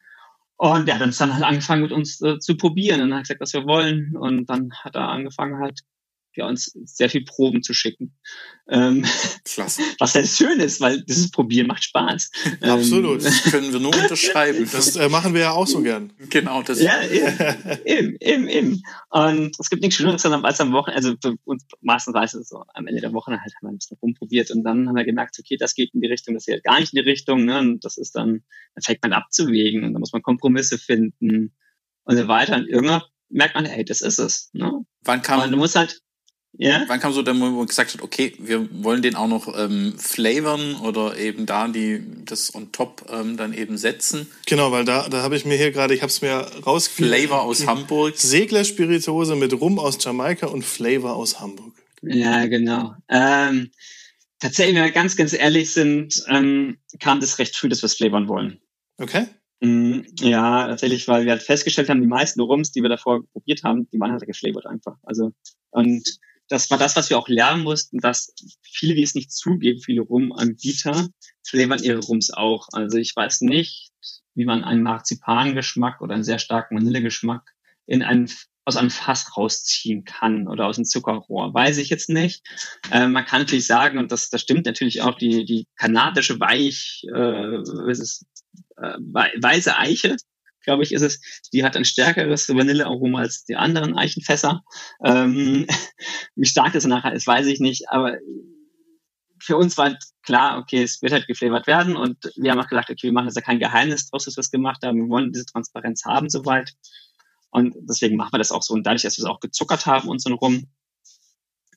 [0.56, 3.40] Und der hat uns dann halt angefangen, mit uns äh, zu probieren und hat gesagt,
[3.40, 4.16] was wir wollen.
[4.16, 5.80] Und dann hat er angefangen, halt
[6.36, 8.14] ja, uns sehr viel Proben zu schicken.
[8.68, 9.04] Ähm,
[9.44, 9.82] Klasse.
[9.98, 12.30] Was halt schön ist, weil dieses Probieren macht Spaß.
[12.60, 13.18] Absolut.
[13.18, 14.68] Ähm, das können wir nur unterschreiben.
[14.70, 16.12] Das äh, machen wir ja auch so gern.
[16.30, 16.62] Genau.
[16.62, 17.00] Das ja,
[17.84, 18.82] eben, eben, eben.
[19.10, 22.64] Und es gibt nichts Schöneres als am Wochenende, also für uns meistens weiß es so,
[22.74, 25.36] am Ende der Woche halt haben wir ein bisschen rumprobiert und dann haben wir gemerkt,
[25.38, 27.58] okay, das geht in die Richtung, das geht gar nicht in die Richtung, ne?
[27.58, 28.42] Und das ist dann,
[28.74, 31.52] dann fängt man abzuwägen und dann muss man Kompromisse finden
[32.04, 32.56] und so weiter.
[32.56, 34.50] Und irgendwann merkt man, hey, das ist es.
[34.52, 34.84] Ne?
[35.02, 36.02] Wann kam, und du musst halt,
[36.52, 36.84] ja.
[36.88, 39.56] Wann kam so der Moment, wo man gesagt hat, okay, wir wollen den auch noch
[39.56, 44.26] ähm, flavoren oder eben da die das on top ähm, dann eben setzen?
[44.46, 47.08] Genau, weil da, da habe ich mir hier gerade, ich habe es mir rausgekriegt.
[47.08, 48.16] Flavor aus Hamburg.
[48.16, 51.72] Seglerspirituose mit Rum aus Jamaika und Flavor aus Hamburg.
[52.02, 52.94] Ja, genau.
[53.08, 53.70] Ähm,
[54.40, 57.94] tatsächlich, wenn wir ganz, ganz ehrlich sind, ähm, kam das recht früh, dass wir es
[57.94, 58.60] flavoren wollen.
[58.98, 59.26] Okay.
[59.60, 63.62] Mm, ja, tatsächlich, weil wir halt festgestellt haben, die meisten Rums, die wir davor probiert
[63.62, 64.96] haben, die waren halt geflavored einfach.
[65.04, 65.32] Also,
[65.70, 66.18] und
[66.50, 70.02] das war das, was wir auch lernen mussten, dass viele, die es nicht zugeben, viele
[70.02, 71.08] Rumanbieter,
[71.46, 72.68] flavern ihre Rums auch.
[72.72, 73.90] Also ich weiß nicht,
[74.34, 77.42] wie man einen Marzipangeschmack oder einen sehr starken Vanillegeschmack
[77.86, 78.30] in einen
[78.64, 81.54] aus einem Fass rausziehen kann oder aus einem Zuckerrohr.
[81.54, 82.42] Weiß ich jetzt nicht.
[82.90, 87.02] Äh, man kann natürlich sagen, und das, das stimmt natürlich auch, die, die kanadische Weich,
[87.14, 88.26] äh, ist es,
[88.76, 90.16] äh, weiße Eiche,
[90.70, 91.20] glaube ich, ist es,
[91.52, 94.62] die hat ein stärkeres Vanillearoma als die anderen Eichenfässer.
[95.04, 95.66] Ähm,
[96.36, 98.18] wie stark das nachher ist, weiß ich nicht, aber
[99.40, 102.88] für uns war klar, okay, es wird halt geflavert werden und wir haben auch gedacht,
[102.88, 104.98] okay, wir machen jetzt ja kein Geheimnis draus, dass wir es gemacht haben.
[104.98, 106.70] Wir wollen diese Transparenz haben soweit.
[107.50, 108.74] Und deswegen machen wir das auch so.
[108.74, 110.68] Und dadurch, dass wir es auch gezuckert haben und so rum,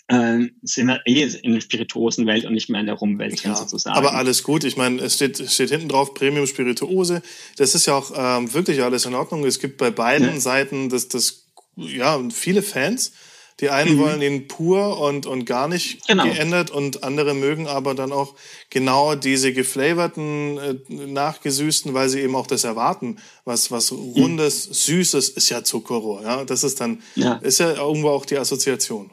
[0.08, 3.96] äh, sind wir eh in der Spirituosenwelt und nicht mehr in der Rumwelt ja, sozusagen.
[3.96, 4.64] Aber alles gut.
[4.64, 7.22] Ich meine, es steht, steht hinten drauf Premium Spirituose.
[7.58, 9.46] Das ist ja auch ähm, wirklich alles in Ordnung.
[9.46, 10.40] Es gibt bei beiden ja.
[10.40, 13.14] Seiten das, das, ja, viele Fans.
[13.60, 14.00] Die einen mhm.
[14.00, 16.24] wollen ihn pur und, und gar nicht genau.
[16.24, 18.34] geändert und andere mögen aber dann auch
[18.72, 23.20] genau diese geflavorten, äh, nachgesüßten, weil sie eben auch das erwarten.
[23.46, 24.74] Was, was rundes, mhm.
[24.74, 26.24] süßes ist ja Zuckerrohr.
[26.24, 26.46] Ja?
[26.46, 27.36] Das ist dann, ja.
[27.36, 29.12] ist ja irgendwo auch die Assoziation.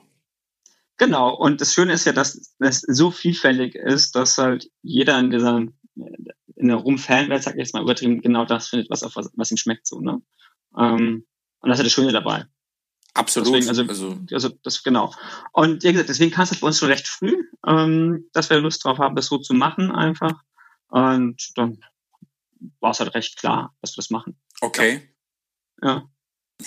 [1.00, 5.30] Genau, und das Schöne ist ja, dass es so vielfältig ist, dass halt jeder in
[5.30, 5.62] dieser
[6.56, 9.56] in der Rum-Fanwelt, sag ich jetzt mal übertrieben, genau das findet, was auf was, ihm
[9.56, 10.20] schmeckt so, ne?
[10.76, 11.26] Ähm,
[11.60, 12.44] und das ist ja das Schöne dabei.
[13.14, 13.48] Absolut.
[13.48, 15.14] Deswegen, also, also, also das genau.
[15.52, 18.60] Und wie gesagt, deswegen kannst du das bei uns schon recht früh, ähm, dass wir
[18.60, 20.42] Lust drauf haben, das so zu machen einfach.
[20.88, 21.82] Und dann
[22.80, 24.38] war es halt recht klar, dass wir das machen.
[24.60, 25.14] Okay.
[25.82, 26.10] Ja.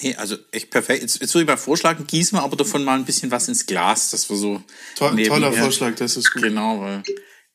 [0.01, 1.01] Nee, also echt perfekt.
[1.01, 3.65] Jetzt, jetzt würde ich mal vorschlagen, gießen wir aber davon mal ein bisschen was ins
[3.65, 4.63] Glas, dass wir so.
[4.95, 6.43] To toller Vorschlag, das ist gut.
[6.43, 7.03] Genau, weil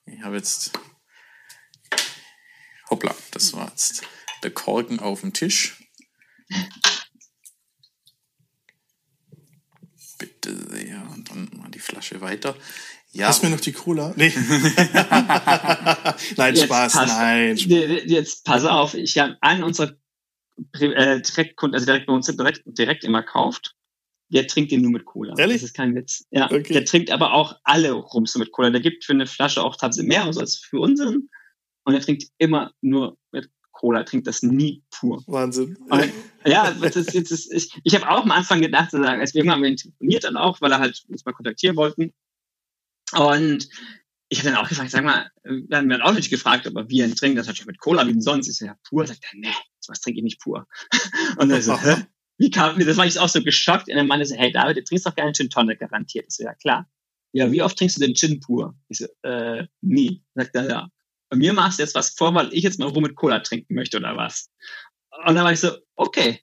[0.06, 0.72] ich habe jetzt.
[2.90, 4.02] Hoppla, das war jetzt
[4.42, 5.76] der Korken auf dem Tisch.
[10.18, 11.06] Bitte sehr.
[11.14, 12.56] Und dann mal die Flasche weiter.
[13.12, 13.28] Ja.
[13.28, 14.12] Hast du mir noch die Cola?
[14.16, 14.32] Nee.
[16.36, 17.56] nein, jetzt Spaß, pass, nein.
[17.56, 19.96] Jetzt pass auf, ich habe einen unserer
[20.80, 23.74] äh, Direktkunden, also direkt bei uns direkt, direkt immer kauft,
[24.30, 25.34] der trinkt den nur mit Cola.
[25.38, 25.56] Ehrlich?
[25.56, 26.26] Das ist kein Witz.
[26.30, 26.46] Ja.
[26.46, 26.72] Okay.
[26.72, 28.70] Der trinkt aber auch alle Rums mit Cola.
[28.70, 31.30] Der gibt für eine Flasche auch tatsächlich mehr aus als für unseren.
[31.84, 35.22] Und er trinkt immer nur mit Cola, er trinkt das nie pur.
[35.26, 35.76] Wahnsinn.
[35.88, 36.12] Und,
[36.44, 39.64] ja, das ist, das ist, ich, ich habe auch am Anfang gedacht, als wir haben
[39.64, 42.12] ihn telefoniert dann auch, weil er halt uns mal kontaktieren wollten.
[43.16, 43.68] Und
[44.28, 46.84] ich habe dann auch gefragt, sag mal, wir haben dann auch nicht gefragt, ob er
[46.84, 48.48] Bier trinkt, das hat schon mit Cola wie sonst.
[48.48, 49.06] Ich so, ja, pur.
[49.06, 49.54] Sagt er, nee,
[49.88, 50.66] was trinke ich nicht pur.
[51.38, 51.96] Und dann so, hä?
[52.38, 53.88] Wie kam mir, das war ich auch so geschockt.
[53.88, 56.26] Und dann meinte so, hey David, du trinkst doch gerne Gin Tonic garantiert.
[56.28, 56.88] Ich so, ja klar.
[57.32, 58.74] Ja, wie oft trinkst du denn Gin pur?
[58.88, 60.22] Ich so, äh, nie.
[60.34, 60.88] Sagt er, ja.
[61.30, 63.74] Bei mir machst du jetzt was vor, weil ich jetzt mal rum mit Cola trinken
[63.74, 64.50] möchte oder was.
[65.26, 66.40] Und dann war ich so, okay,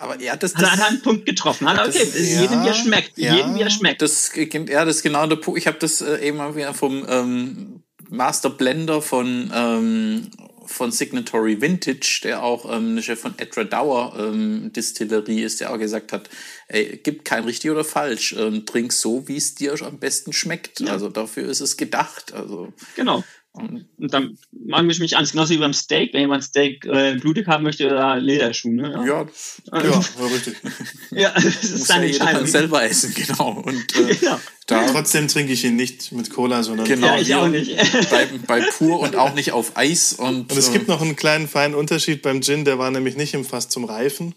[0.00, 1.68] aber er das, das hat er einen Punkt getroffen.
[1.68, 3.18] Hat, okay, das, ja, jedem wie er schmeckt.
[3.18, 4.00] Ja, jedem wie er schmeckt.
[4.00, 5.60] Das, ja, das ist genau der Punkt.
[5.60, 10.30] Ich habe das äh, eben mal wieder vom ähm, Master Blender von, ähm,
[10.70, 15.78] von Signatory Vintage, der auch ähm, Chef von Edra Dauer ähm, Distillerie ist, der auch
[15.78, 16.30] gesagt hat,
[16.68, 18.34] ey, gibt kein richtig oder falsch.
[18.38, 20.80] Ähm, trink so, wie es dir am besten schmeckt.
[20.80, 20.92] Ja.
[20.92, 22.32] Also dafür ist es gedacht.
[22.32, 23.24] Also genau.
[23.52, 27.48] Und, dann mache ich mich an, genauso wie beim Steak, wenn jemand Steak äh, blutig
[27.48, 28.70] haben möchte oder Lederschuh.
[28.70, 28.92] Ne?
[29.04, 29.26] Ja,
[29.72, 30.56] ja, ja richtig.
[31.10, 32.46] ja, das ist Muss seine ja Entscheidung.
[32.46, 33.62] selber essen, genau.
[33.66, 34.38] Und, äh, genau.
[34.68, 37.76] Da, Trotzdem trinke ich ihn nicht mit Cola, sondern genau, ja, ich auch nicht.
[38.10, 40.12] bei, bei pur und auch nicht auf Eis.
[40.12, 43.34] Und, und es gibt noch einen kleinen feinen Unterschied beim Gin, der war nämlich nicht
[43.34, 44.36] im Fass zum Reifen.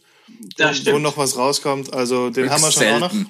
[0.58, 0.96] Das stimmt.
[0.96, 1.94] Wo noch was rauskommt.
[1.94, 3.04] Also den haben wir schon selten.
[3.04, 3.26] auch noch.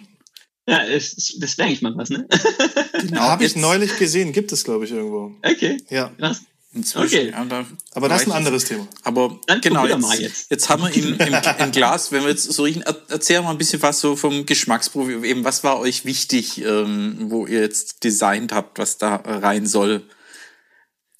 [0.67, 2.28] Ja, das, das wäre eigentlich mal was, ne?
[3.02, 5.36] Genau, habe ich neulich gesehen, gibt es, glaube ich, irgendwo.
[5.43, 5.78] Okay.
[5.89, 6.12] Ja.
[6.17, 6.41] Krass.
[6.76, 7.30] Inzwischen, okay.
[7.30, 8.88] Ja, da aber das ist ein anderes Thema.
[9.04, 10.52] Aber Dann genau, jetzt, jetzt.
[10.52, 13.60] jetzt, haben wir ihn im, im, Glas, wenn wir jetzt so riechen, erzähl mal ein
[13.60, 15.23] bisschen was so vom Geschmacksprofi.
[15.23, 20.02] Eben, was war euch wichtig, ähm, wo ihr jetzt designt habt, was da rein soll?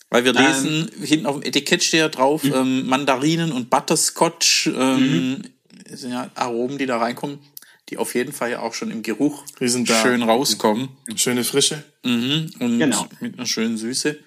[0.10, 2.54] Weil wir lesen, ähm, hinten auf dem Etikett steht ja drauf, mhm.
[2.56, 5.42] ähm, Mandarinen und Butterscotch, ähm, mhm.
[5.92, 7.40] sind ja Aromen, die da reinkommen
[7.94, 10.90] die auf jeden Fall ja auch schon im Geruch schön rauskommen.
[11.16, 11.84] Schöne Frische.
[12.04, 12.52] Mhm.
[12.60, 13.08] Und genau.
[13.20, 14.20] mit einer schönen Süße.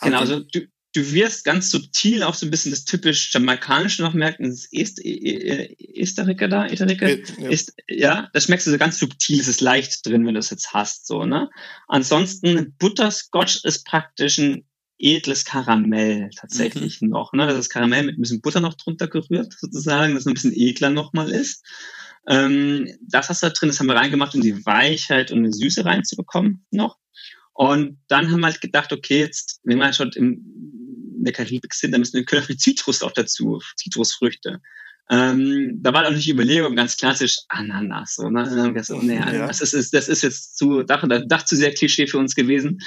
[0.00, 0.60] Genau, also du,
[0.94, 5.04] du wirst ganz subtil auch so ein bisschen das typisch jamaikanische noch merken, das ist
[5.04, 7.48] e, e, e, Esterika da, Esterika, ja.
[7.48, 10.50] Ist, ja, das schmeckst du so ganz subtil, es ist leicht drin, wenn du es
[10.50, 11.50] jetzt hast, so, ne?
[11.88, 14.64] Ansonsten, Butterscotch ist praktisch ein
[14.98, 17.10] edles Karamell tatsächlich mhm.
[17.10, 17.46] noch, ne?
[17.46, 20.54] Das ist Karamell mit ein bisschen Butter noch drunter gerührt, sozusagen, dass es ein bisschen
[20.54, 21.62] ekler nochmal ist.
[22.28, 25.52] Ähm, das hast du da drin, das haben wir reingemacht, um die Weichheit und eine
[25.52, 26.98] Süße reinzubekommen noch.
[27.52, 30.44] Und dann haben wir halt gedacht, okay, jetzt, wenn wir halt schon im,
[31.18, 34.60] in der Karibik sind, dann müssen wir können auch die Zitrus auch dazu, Zitrusfrüchte.
[35.10, 38.14] Ähm, da war natürlich die Überlegung ganz klassisch Ananas.
[38.14, 38.46] So, ne?
[38.84, 39.46] so, nee, ja.
[39.46, 42.78] das, ist, das ist jetzt zu, Dach, Dach zu sehr Klischee für uns gewesen.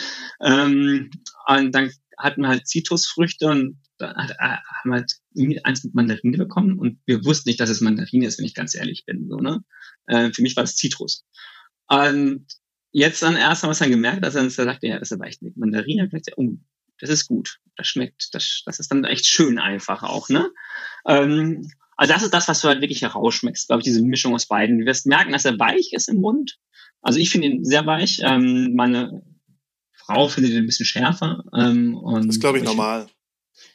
[0.41, 1.12] Ähm,
[1.48, 5.94] und dann hatten wir halt Zitrusfrüchte und hat, äh, haben wir halt irgendwie eins mit
[5.94, 9.28] Mandarine bekommen und wir wussten nicht, dass es Mandarine ist, wenn ich ganz ehrlich bin.
[9.30, 9.63] So, ne?
[10.08, 11.26] Äh, für mich war es Zitrus.
[11.88, 12.46] Und
[12.92, 15.13] jetzt dann erst haben wir es dann gemerkt, dass er uns sagte, ja, das ist
[15.13, 16.04] aber echt mit Mandarine.
[16.04, 16.58] Und ich, oh,
[17.00, 17.60] das ist gut.
[17.76, 20.52] Das schmeckt, das, das ist dann echt schön einfach auch, ne?
[21.08, 24.48] Ähm, also das ist das, was du halt wirklich herausschmeckst, glaube ich, diese Mischung aus
[24.48, 24.80] beiden.
[24.80, 26.58] Du wirst merken, dass er weich ist im Mund.
[27.02, 28.22] Also ich finde ihn sehr weich.
[28.24, 29.24] Ähm, meine
[29.94, 31.44] Frau findet ihn ein bisschen schärfer.
[31.56, 33.08] Ähm, und das ist, glaube ich, normal.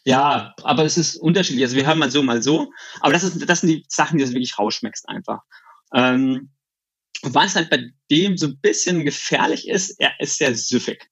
[0.04, 1.64] Ja, aber es ist unterschiedlich.
[1.64, 2.72] Also wir haben mal so, mal so.
[3.00, 5.40] Aber das, ist, das sind die Sachen, die du wirklich rausschmeckst einfach.
[5.94, 6.50] Ähm,
[7.22, 11.08] was halt bei dem so ein bisschen gefährlich ist, er ist sehr süffig.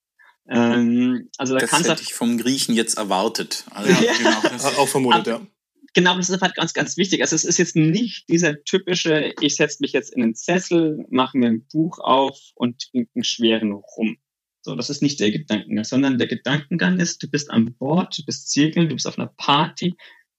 [0.48, 3.64] Ähm, also da das kannst hätte ich vom Griechen jetzt erwartet.
[3.70, 4.12] Also, ja.
[4.16, 5.46] genau, auch vermutet, ja.
[5.94, 7.22] Genau, das ist halt ganz, ganz wichtig.
[7.22, 11.38] Also es ist jetzt nicht dieser typische, ich setze mich jetzt in den Sessel, mache
[11.38, 14.18] mir ein Buch auf und trinke einen schweren Rum.
[14.66, 18.24] So, das ist nicht der Gedankengang, sondern der Gedankengang ist, du bist an Bord, du
[18.24, 19.94] bist segeln, du bist auf einer Party,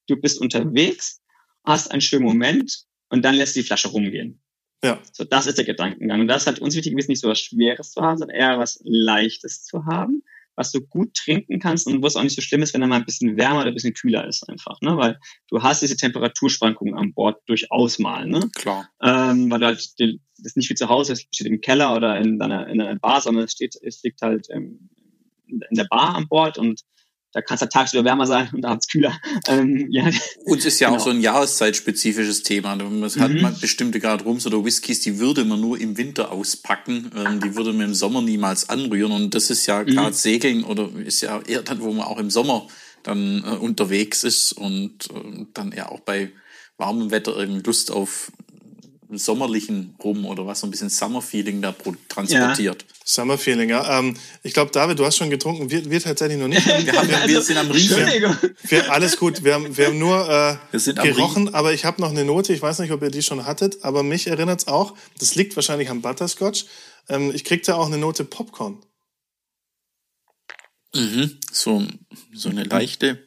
[0.07, 1.21] du bist unterwegs,
[1.63, 4.41] hast einen schönen Moment und dann lässt die Flasche rumgehen.
[4.83, 5.01] Ja.
[5.13, 6.19] So, das ist der Gedankengang.
[6.19, 8.59] Und das ist halt uns wichtig gewesen, nicht so was Schweres zu haben, sondern eher
[8.59, 10.23] was Leichtes zu haben,
[10.57, 12.87] was du gut trinken kannst und wo es auch nicht so schlimm ist, wenn er
[12.87, 14.97] mal ein bisschen wärmer oder ein bisschen kühler ist einfach, ne?
[14.97, 18.41] Weil du hast diese Temperaturschwankungen an Bord durchaus mal, ne?
[18.55, 18.89] Klar.
[19.01, 21.95] Ähm, weil du halt die, das ist nicht wie zu Hause, es steht im Keller
[21.95, 24.89] oder in deiner, in einer Bar, sondern es steht, es liegt halt ähm,
[25.47, 26.81] in der Bar an Bord und
[27.33, 29.15] da kann es halt tagsüber wärmer sein und abends kühler.
[29.47, 30.09] Ähm, ja.
[30.45, 30.99] Uns ist ja Genau.
[30.99, 32.75] auch so ein jahreszeitspezifisches Thema.
[32.75, 33.41] Man hat Mhm.
[33.41, 37.11] man bestimmte gerade Rums oder Whiskys, die würde man nur im Winter auspacken.
[37.15, 39.11] Ähm, die würde man im Sommer niemals anrühren.
[39.11, 39.87] Und das ist ja Mhm.
[39.87, 42.67] gerade Segeln oder ist ja eher dann, wo man auch im Sommer
[43.03, 46.31] dann äh, unterwegs ist und äh, dann ja auch bei
[46.77, 48.31] warmem Wetter irgendwie Lust auf
[49.11, 51.73] sommerlichen Rum oder was, so ein bisschen Summer-Feeling da
[52.09, 52.85] transportiert.
[53.05, 53.99] Summer Feeling, ja.
[53.99, 55.71] Ähm, ich glaube, David, du hast schon getrunken.
[55.71, 56.65] Wir, wir tatsächlich noch nicht.
[56.85, 58.05] Wir, haben, wir Also, sind am Riechen.
[58.63, 59.45] Wir, alles gut.
[59.45, 62.51] Wir haben, wir haben nur äh, Wir gerochen, aber ich habe noch eine Note.
[62.51, 64.93] Ich weiß nicht, ob ihr die schon hattet, aber mich erinnert es auch.
[65.19, 66.65] Das liegt wahrscheinlich am Butterscotch.
[67.07, 68.77] Ähm, ich kriegte auch eine Note Popcorn.
[70.93, 71.37] Mhm.
[71.51, 71.87] So,
[72.33, 73.23] so eine leichte.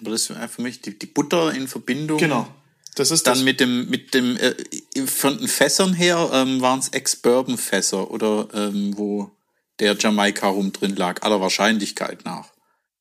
[0.00, 2.18] Aber das wäre für mich die, die Butter in Verbindung.
[2.18, 2.46] Genau.
[2.94, 3.44] Das ist Dann das.
[3.44, 4.54] mit dem, mit dem, äh,
[5.06, 9.30] von den Fässern her ähm, waren es Ex-Bourbon-Fässer oder ähm, wo
[9.80, 12.50] der Jamaika rum drin lag, aller Wahrscheinlichkeit nach.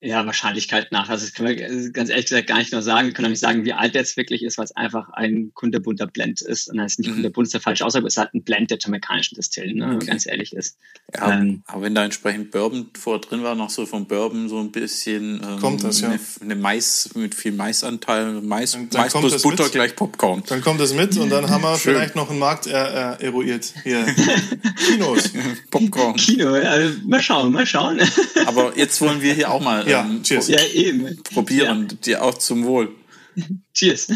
[0.03, 1.09] Ja, Wahrscheinlichkeit nach.
[1.09, 3.07] Also das können wir äh, ganz ehrlich gesagt gar nicht nur sagen.
[3.07, 5.51] Wir können auch nicht sagen, wie alt der jetzt wirklich ist, weil es einfach ein
[5.53, 6.69] kunterbunter Blend ist.
[6.71, 7.13] Und das ist nicht Mhm.
[7.15, 9.97] kunterbunt, ist der falsche Aussage, es ist halt ein Blend der jamaikanischen Distillen, ne, wenn
[9.97, 10.77] man ganz ehrlich ist.
[11.15, 11.61] Ja, Ähm.
[11.67, 15.39] aber wenn da entsprechend Bourbon vorher drin war, noch so vom Bourbon so ein bisschen
[15.43, 16.09] ähm, Kommt das, ja.
[16.09, 19.71] eine, eine Mais mit viel Maisanteil, Mais, Dann- dann Mais kommt plus das Butter mit.
[19.73, 20.41] gleich Popcorn.
[20.47, 21.93] Dann kommt es mit und dann haben wir Schön.
[21.93, 23.71] vielleicht noch einen Markt äh, äh, eruiert.
[23.83, 24.03] Hier.
[24.87, 25.31] Kinos.
[25.69, 26.15] Popcorn.
[26.15, 27.99] Kino, also mal schauen, mal schauen.
[28.47, 30.47] Aber jetzt wollen wir hier auch mal Ja, ähm, cheers.
[30.47, 31.21] ja, eben.
[31.23, 32.95] probieren, dir auch zum Wohl.
[33.73, 34.07] Cheers.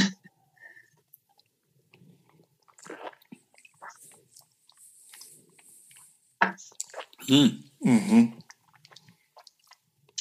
[7.28, 7.64] Hm.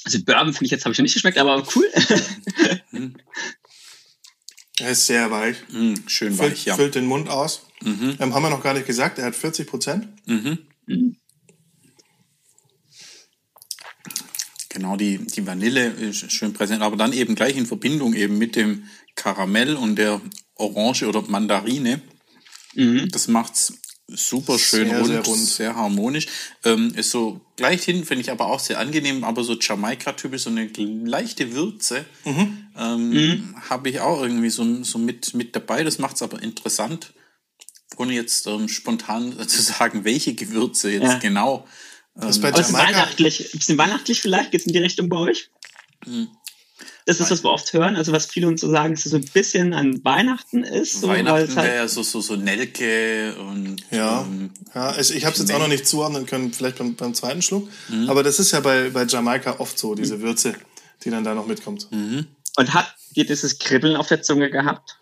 [0.04, 1.90] Also Bourbon finde ich jetzt, habe ich noch nicht geschmeckt, aber cool.
[4.80, 5.56] Er ist sehr weich.
[5.70, 6.74] Hm, schön Füllt, weich, ja.
[6.74, 7.62] füllt den Mund aus.
[7.84, 9.18] Ähm, haben wir noch gar nicht gesagt.
[9.18, 10.08] Er hat 40 Prozent.
[14.74, 18.56] Genau, die, die Vanille ist schön präsent, aber dann eben gleich in Verbindung eben mit
[18.56, 18.84] dem
[19.14, 20.20] Karamell und der
[20.56, 22.02] Orange oder Mandarine.
[23.10, 23.72] Das macht's
[24.08, 25.78] super schön Sehr, rund, sehr sehr, rund.
[25.78, 26.26] harmonisch.
[26.64, 30.50] Ähm, ist so gleich hin, finde ich aber auch sehr angenehm, aber so Jamaika-typisch, so
[30.50, 30.66] eine
[31.04, 32.66] leichte Würze Mhm.
[32.76, 35.84] ähm, habe ich auch irgendwie so, so mit, mit dabei.
[35.84, 37.12] Das macht's aber interessant,
[37.96, 41.18] ohne jetzt ähm, spontan zu sagen, welche Gewürze jetzt Ja.
[41.20, 41.64] genau.
[42.14, 42.88] Das ist bei es Jamaika.
[42.88, 43.54] weihnachtlich.
[43.54, 44.50] Ein bisschen weihnachtlich vielleicht?
[44.52, 45.50] Geht's in die Richtung bei euch?
[46.04, 46.28] Hm.
[47.06, 49.18] Das ist, was wir oft hören, also was viele uns so sagen, dass es so
[49.18, 51.02] ein bisschen an Weihnachten ist.
[51.02, 55.14] So, Weihnachten es wäre halt, ja so, so, so Nelke und Ja, ähm, ja ich,
[55.14, 57.68] ich habe es jetzt auch noch nicht zuordnen können, vielleicht beim, beim zweiten Schluck.
[57.88, 58.08] Mhm.
[58.08, 60.54] Aber das ist ja bei, bei Jamaika oft so, diese Würze,
[61.04, 61.88] die dann da noch mitkommt.
[61.90, 62.26] Mhm.
[62.56, 64.96] und hat ihr dieses Kribbeln auf der Zunge gehabt?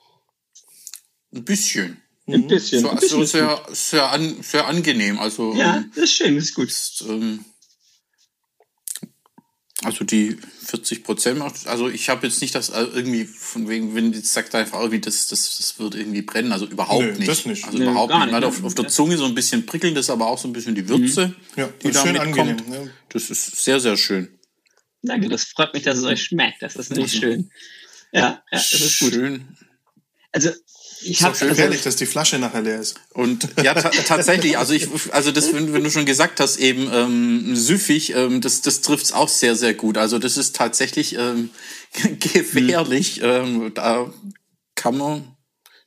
[1.34, 2.00] ein bisschen.
[2.34, 2.82] Ein bisschen.
[2.82, 5.18] So, ein bisschen also ist sehr, sehr, an, sehr angenehm.
[5.18, 5.54] Also.
[5.54, 6.68] Ja, ähm, das ist schön, das ist gut.
[6.68, 7.44] ist, ähm,
[9.84, 14.12] also die 40 Prozent, also ich habe jetzt nicht das äh, irgendwie von wegen, wenn
[14.12, 17.28] jetzt sagt einfach irgendwie, das, das, das wird irgendwie brennen, also überhaupt Nö, nicht.
[17.28, 17.64] das nicht.
[17.64, 18.30] Also Nö, überhaupt gar nicht.
[18.30, 18.66] Man nicht, hat auf, ne?
[18.66, 20.88] auf der Zunge so ein bisschen prickelnd, das ist aber auch so ein bisschen die
[20.88, 22.38] Würze, Ja, die da schön mitkommt.
[22.38, 22.72] angenehm.
[22.72, 22.90] Ja.
[23.08, 24.38] Das ist sehr, sehr schön.
[25.02, 26.62] Danke, das freut mich, dass es euch schmeckt.
[26.62, 27.50] Das ist natürlich schön.
[28.12, 29.14] Ja, ja, das ist gut.
[29.14, 29.56] Schön.
[30.30, 30.50] Also,
[31.04, 32.96] ich Ist auch habe schön also, Gefährlich, dass die Flasche nachher leer ist.
[33.10, 36.88] Und ja, ta tatsächlich, also ich, also das, wenn, wenn du schon gesagt hast, eben
[36.92, 39.98] ähm, süffig, ähm, das, das trifft's auch sehr, sehr gut.
[39.98, 41.50] Also das ist tatsächlich ähm,
[42.18, 43.20] gefährlich.
[43.22, 44.12] Ähm, da
[44.74, 45.36] kann man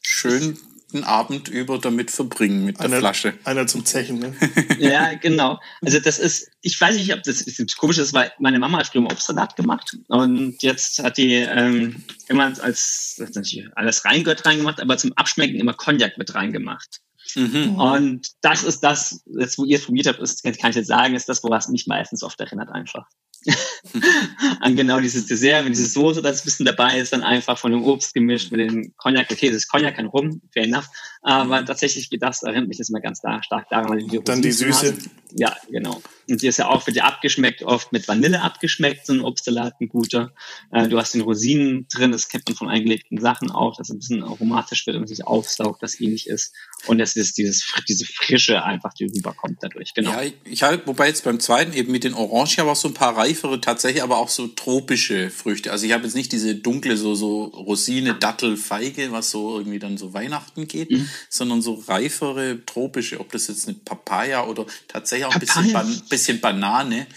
[0.02, 0.58] schön
[0.96, 3.34] den Abend über damit verbringen mit der Einer, Flasche.
[3.44, 4.20] einer zum Zechen.
[4.20, 4.36] Ne?
[4.80, 5.60] Ja, genau.
[5.82, 8.88] Also das ist, ich weiß nicht, ob das ist, komisch ist, weil meine Mama hat
[8.88, 14.82] früher immer Obstsalat gemacht und jetzt hat die ähm, immer als natürlich alles reingehört reingemacht,
[14.82, 17.02] aber zum Abschmecken immer Cognac mit reingemacht.
[17.36, 17.76] Mhm.
[17.76, 21.16] Und das ist das, jetzt, wo ihr es probiert habt, ist, kann ich jetzt sagen,
[21.16, 23.08] ist das, woran mich meistens oft erinnert einfach.
[24.60, 27.72] An genau dieses Dessert, wenn diese Soße das ein bisschen dabei ist, dann einfach von
[27.72, 29.30] dem Obst gemischt mit dem Cognac.
[29.32, 30.88] Okay, das ist Cognac, kein Rum, fair enough.
[31.22, 34.52] Aber tatsächlich, das erinnert mich das immer ganz da, stark daran, weil die Dann die
[34.52, 34.88] Süße.
[34.88, 35.12] haben.
[35.38, 36.02] Ja, genau.
[36.28, 39.74] Und die ist ja auch, wird ja abgeschmeckt, oft mit Vanille abgeschmeckt, so ein Obstsalat,
[39.80, 40.34] ein guter.
[40.72, 43.96] Äh, du hast den Rosinen drin, das kennt man von eingelegten Sachen auch, dass es
[43.96, 46.54] ein bisschen aromatisch wird und sich aufsaugt, das ähnlich ist.
[46.88, 50.12] Und es ist dieses, diese Frische einfach, die rüberkommt dadurch, genau.
[50.12, 52.94] Ja, ich halt, wobei jetzt beim zweiten eben mit den Orangen aber auch so ein
[52.94, 55.72] paar reifere, tatsächlich aber auch so tropische Früchte.
[55.72, 59.80] Also ich habe jetzt nicht diese dunkle, so, so Rosine, Dattel, Feige, was so irgendwie
[59.80, 61.10] dann so Weihnachten geht, Mhm.
[61.30, 65.74] sondern so reifere, tropische, ob das jetzt eine Papaya oder tatsächlich auch ein bisschen?
[65.74, 67.08] Ban bisschen Banane.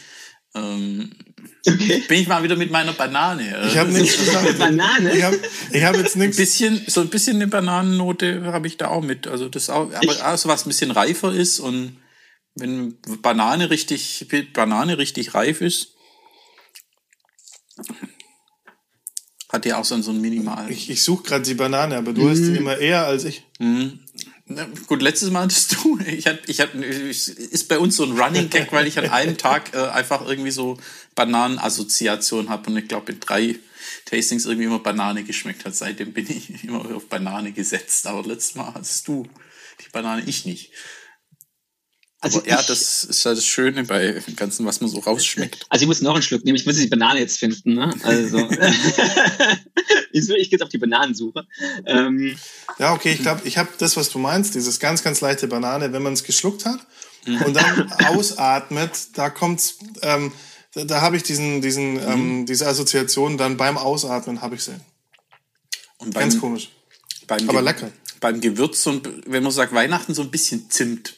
[0.55, 1.11] Ähm,
[1.67, 2.03] okay.
[2.09, 3.67] Bin ich mal wieder mit meiner Banane.
[3.67, 4.59] Ich habe nichts gesagt.
[4.59, 5.15] Banane?
[5.15, 5.39] Ich habe
[5.73, 6.37] ich hab jetzt nichts.
[6.37, 9.27] Bisschen, so ein bisschen eine Bananennote habe ich da auch mit.
[9.27, 11.99] Also das auch, aber ich, also was ein bisschen reifer ist und
[12.55, 15.95] wenn Banane richtig, Banane richtig reif ist,
[19.49, 20.71] hat die auch so, ein Minimal.
[20.71, 22.31] Ich, ich suche gerade die Banane, aber du mhm.
[22.31, 23.45] hast die immer eher als ich.
[23.59, 24.01] Mhm.
[24.51, 28.19] Na, gut, letztes Mal hattest du, ich hatte, ich hatte, ist bei uns so ein
[28.19, 30.79] Running Gag, weil ich an einem Tag äh, einfach irgendwie so
[31.15, 33.57] Bananenassoziation habe und ich glaube in drei
[34.07, 35.75] Tastings irgendwie immer Banane geschmeckt hat.
[35.75, 38.07] Seitdem bin ich immer auf Banane gesetzt.
[38.07, 39.27] Aber letztes Mal hattest du
[39.81, 40.71] die Banane, ich nicht.
[42.21, 45.67] Also Aber ja, das ist ja das Schöne bei dem Ganzen, was man so rausschmeckt.
[45.69, 46.57] Also ich muss noch einen Schluck nehmen.
[46.57, 47.75] Ich muss die Banane jetzt finden.
[47.75, 47.95] Ne?
[48.03, 48.39] Also
[50.13, 51.47] ich, ich gehe jetzt auf die Bananensuche.
[51.87, 52.37] Ähm,
[52.81, 55.93] ja, okay, ich glaube, ich habe das, was du meinst, dieses ganz, ganz leichte Banane,
[55.93, 56.81] wenn man es geschluckt hat
[57.25, 57.43] mhm.
[57.43, 60.33] und dann ausatmet, da kommt's, ähm,
[60.75, 62.09] da, da habe ich diesen, diesen, mhm.
[62.09, 64.75] ähm, diese Assoziation dann beim Ausatmen habe ich sie.
[65.99, 66.71] Und beim, ganz komisch.
[67.29, 67.93] Aber lecker.
[68.21, 71.18] Beim Gewürz und wenn man sagt Weihnachten so ein bisschen Zimt.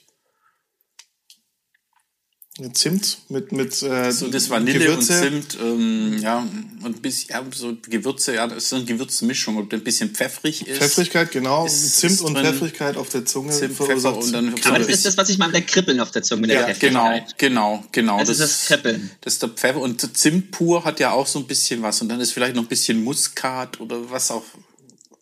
[2.72, 5.12] Zimt mit mit äh, so das Vanille Gewürze.
[5.12, 6.46] und Zimt ähm, ja
[6.82, 10.78] und bis ja so Gewürze ja das ist eine Gewürzmischung ob ein bisschen pfeffrig ist.
[10.78, 11.66] Pfeffrigkeit genau.
[11.66, 12.46] Zimt und drin.
[12.46, 15.52] Pfeffrigkeit auf der Zunge Zimt, Pfeffer und dann aber das ist das was ich meine
[15.52, 18.18] der Kribbeln auf der Zunge der ja, genau genau genau.
[18.18, 19.10] Das, das ist das Kribbeln.
[19.20, 19.80] das ist der Pfeffer.
[19.80, 22.00] Und Zimt pur hat ja auch so ein bisschen was.
[22.02, 24.44] Und dann ist vielleicht noch ein bisschen Muskat oder was auch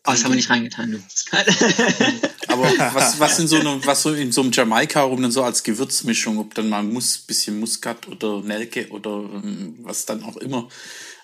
[0.09, 0.97] Oh, das haben wir nicht reingetan, du.
[2.47, 5.43] Aber was, was, in so einem, was so in so einem Jamaika rum dann so
[5.43, 10.37] als Gewürzmischung, ob dann mal Mus, bisschen Muskat oder Nelke oder ähm, was dann auch
[10.37, 10.67] immer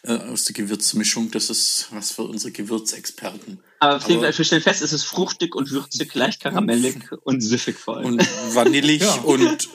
[0.04, 3.60] äh, aus der Gewürzmischung, das ist was für unsere Gewürzexperten.
[3.80, 7.98] Aber, Aber wir stellen fest, es ist fruchtig und würzig, leicht karamellig und süffig vor
[7.98, 8.06] allem.
[8.06, 9.16] Und vanillig ja.
[9.16, 9.68] und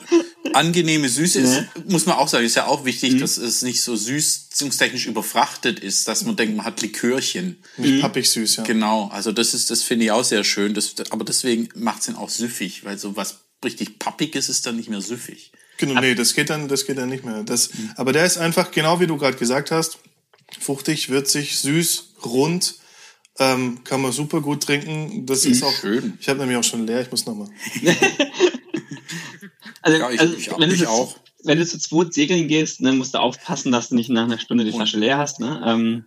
[0.53, 1.65] angenehme Süße ist, ja.
[1.87, 3.19] muss man auch sagen, ist ja auch wichtig, mhm.
[3.19, 7.57] dass es nicht so süßungstechnisch überfrachtet ist, dass man denkt, man hat Likörchen.
[7.77, 8.01] Nicht mhm.
[8.01, 8.63] pappig süß, ja.
[8.63, 10.73] Genau, also das ist, das finde ich auch sehr schön.
[10.73, 14.77] Das, aber deswegen macht es ihn auch süffig, weil so was richtig pappiges ist dann
[14.77, 15.51] nicht mehr süffig.
[15.77, 17.43] Genau, nee, das geht dann, das geht dann nicht mehr.
[17.43, 17.91] Das, mhm.
[17.95, 19.99] Aber der ist einfach, genau wie du gerade gesagt hast,
[20.59, 22.75] fruchtig, würzig, süß, rund.
[23.39, 25.25] Ähm, kann man super gut trinken.
[25.25, 26.17] Das ist auch schön.
[26.19, 27.47] Ich habe nämlich auch schon leer, ich muss nochmal.
[29.81, 31.15] Also, ja, ich, also ich, wenn, ich du auch.
[31.43, 34.39] wenn du zu zweit segeln gehst, dann musst du aufpassen, dass du nicht nach einer
[34.39, 35.39] Stunde die Flasche leer hast.
[35.39, 35.61] Ne?
[35.65, 36.05] Ähm,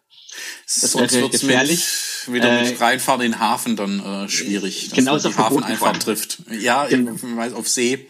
[0.64, 1.84] das Sonst wäre gefährlich.
[2.26, 4.88] Mit, wieder mit äh, reinfahren in den Hafen dann äh, schwierig.
[4.88, 6.38] Dass genau, man die Hafeneinfahrt trifft.
[6.50, 7.12] Ja, genau.
[7.22, 8.08] in, auf See.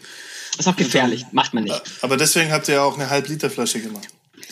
[0.57, 1.81] Das ist auch gefährlich, macht man nicht.
[2.01, 4.07] Aber deswegen habt ihr ja auch eine Halb-Liter-Flasche gemacht.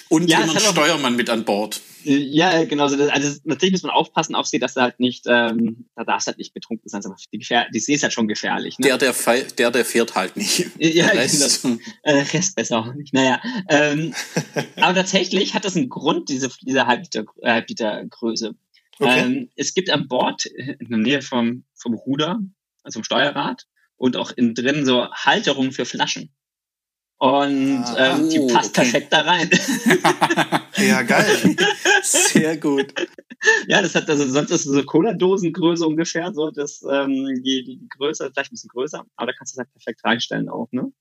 [0.10, 1.82] Und ja, jemand Steuermann mit an Bord.
[2.04, 2.84] Ja, genau.
[2.84, 6.26] Also, also natürlich muss man aufpassen auf sie, dass er halt nicht, ähm, da darf
[6.26, 7.04] halt nicht betrunken sein.
[7.06, 8.78] Aber die, Gefähr die See ist halt schon gefährlich.
[8.80, 8.88] Ne?
[8.88, 9.14] Der, der,
[9.58, 10.70] der, der fährt halt nicht.
[10.78, 11.78] Ja, der Rest, genau.
[12.04, 13.14] äh, Rest besser auch nicht.
[13.14, 14.14] Naja, ähm,
[14.78, 18.56] aber tatsächlich hat das einen Grund, diese, diese Halbliter, Halbliter Größe.
[19.00, 19.20] Okay.
[19.20, 22.40] Ähm, es gibt an Bord in der Nähe vom, vom Ruder,
[22.84, 23.66] also vom Steuerrad,
[23.98, 26.32] und auch innen drin so Halterungen für Flaschen.
[27.24, 28.82] Und ah, ähm, die oh, passt okay.
[28.82, 29.50] perfekt da rein.
[30.78, 31.56] ja, geil.
[32.04, 32.94] Sehr gut.
[33.66, 37.80] Ja, das hat also sonst ist es so Cola-Dosengröße ungefähr, so das ähm, die, die
[37.98, 40.92] Größe, vielleicht ein bisschen größer, aber da kannst du es halt perfekt reinstellen auch, ne?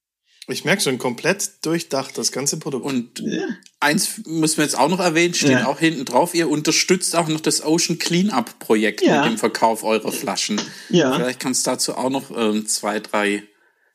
[0.47, 2.87] Ich merke schon, komplett durchdacht, das ganze Produkt.
[2.87, 3.43] Und ja.
[3.81, 5.67] eins müssen wir jetzt auch noch erwähnen, steht ja.
[5.67, 9.23] auch hinten drauf, ihr unterstützt auch noch das Ocean Cleanup Projekt ja.
[9.23, 10.61] mit dem Verkauf eurer Flaschen.
[10.89, 11.15] Ja.
[11.15, 13.43] Vielleicht kannst du dazu auch noch ähm, zwei, drei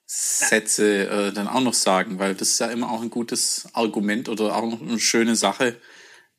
[0.10, 4.30] Sätze äh, dann auch noch sagen, weil das ist ja immer auch ein gutes Argument
[4.30, 5.76] oder auch noch eine schöne Sache,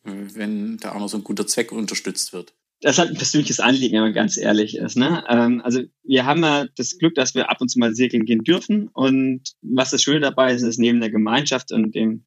[0.02, 2.54] wenn da auch noch so ein guter Zweck unterstützt wird.
[2.80, 4.96] Das ist halt ein persönliches Anliegen, wenn man ganz ehrlich ist.
[4.96, 5.22] Ne?
[5.28, 8.44] Ähm, also wir haben ja das Glück, dass wir ab und zu mal segeln gehen
[8.44, 8.88] dürfen.
[8.88, 12.24] Und was das Schöne dabei ist, ist neben der Gemeinschaft und dem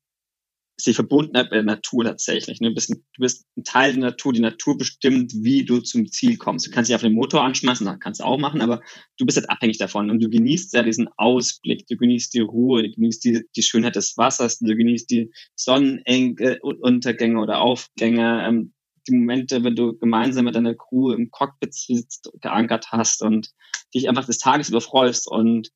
[0.81, 2.59] ist die Verbundenheit mit der Natur tatsächlich.
[2.59, 2.69] Ne?
[2.69, 4.33] Du, bist ein, du bist ein Teil der Natur.
[4.33, 6.65] Die Natur bestimmt, wie du zum Ziel kommst.
[6.67, 8.81] Du kannst dich auf den Motor anschmeißen, das kannst du auch machen, aber
[9.17, 10.09] du bist halt abhängig davon.
[10.09, 13.95] Und du genießt ja diesen Ausblick, du genießt die Ruhe, du genießt die, die Schönheit
[13.95, 18.73] des Wassers, du genießt die Sonnenuntergänge oder Aufgänge, ähm,
[19.07, 23.51] die Momente, wenn du gemeinsam mit deiner Crew im Cockpit sitzt, geankert hast und
[23.93, 25.69] dich einfach des Tages überfreust und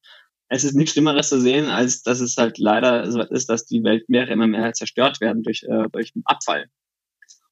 [0.47, 3.84] es ist nichts Schlimmeres zu sehen, als dass es halt leider so ist, dass die
[3.84, 6.69] Weltmeere immer mehr zerstört werden durch, äh, durch Abfall.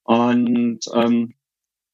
[0.03, 1.33] Und ähm,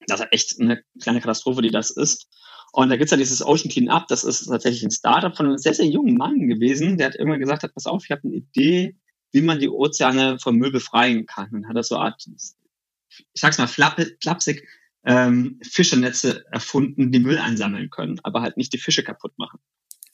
[0.07, 2.27] das ist echt eine kleine Katastrophe, die das ist.
[2.71, 5.57] Und da gibt's ja dieses Ocean Clean Up, das ist tatsächlich ein Startup von einem
[5.57, 8.35] sehr, sehr jungen Mann gewesen, der hat irgendwann gesagt hat, pass auf, ich habe eine
[8.35, 8.95] Idee,
[9.31, 11.49] wie man die Ozeane vom Müll befreien kann.
[11.51, 14.67] Und hat er so eine Art, ich sag's mal flapsig,
[15.05, 19.59] ähm, Fischernetze erfunden, die Müll einsammeln können, aber halt nicht die Fische kaputt machen.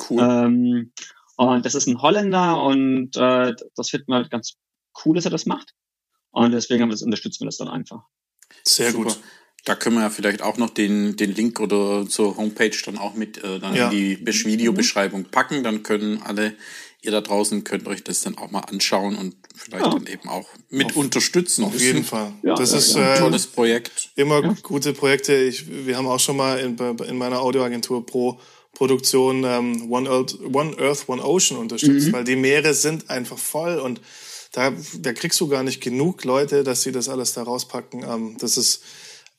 [0.09, 0.21] Cool.
[0.21, 0.91] Ähm,
[1.37, 4.55] und das ist ein Holländer und äh, das finden wir halt ganz
[5.05, 5.73] cool, dass er das macht.
[6.31, 8.01] Und deswegen haben wir das, unterstützen wir das dann einfach.
[8.63, 9.03] Sehr Super.
[9.05, 9.19] gut.
[9.65, 13.15] Da können wir ja vielleicht auch noch den, den Link oder zur Homepage dann auch
[13.15, 13.85] mit äh, dann Ja.
[13.85, 15.63] in die Besch- Videobeschreibung packen.
[15.63, 16.53] Dann können alle,
[17.01, 19.91] ihr da draußen könnt euch das dann auch mal anschauen und vielleicht Ja.
[19.91, 21.63] dann eben auch mit unterstützen.
[21.65, 22.33] Auf Das ist jeden ein Fall.
[22.43, 23.15] Ja, das ja, ist ja.
[23.15, 24.11] äh, tolles Projekt.
[24.15, 25.33] immer gute Projekte.
[25.35, 28.39] Ich, wir haben auch schon mal in, in meiner Audioagentur pro
[28.75, 33.79] Produktion ähm, One, Earth, One Earth, One Ocean unterstützt, weil die Meere sind einfach voll
[33.79, 33.99] und
[34.51, 38.03] da, da kriegst du gar nicht genug Leute, dass sie das alles da rauspacken.
[38.07, 38.83] Ähm, das ist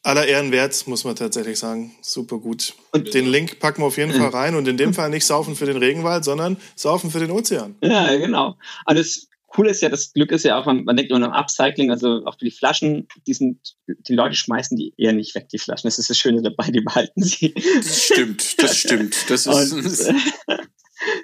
[0.02, 1.94] aller Ehren wert, muss man tatsächlich sagen.
[2.02, 2.74] Super gut.
[2.92, 5.56] Und- den Link packen wir auf jeden Fall rein und in dem Fall nicht saufen
[5.56, 7.76] für den Regenwald, sondern saufen für den Ozean.
[7.82, 8.56] Ja, genau.
[8.86, 8.96] Und
[9.46, 11.90] das Coole ist ja, das Glück ist ja auch, man, man denkt nur an Upcycling,
[11.90, 15.58] also auch für die Flaschen, die sind, die Leute schmeißen die eher nicht weg, die
[15.58, 15.86] Flaschen.
[15.86, 17.54] Das ist das Schöne dabei, die behalten sie.
[17.76, 19.30] Das stimmt, das stimmt.
[19.30, 20.14] Das Und, ist, äh,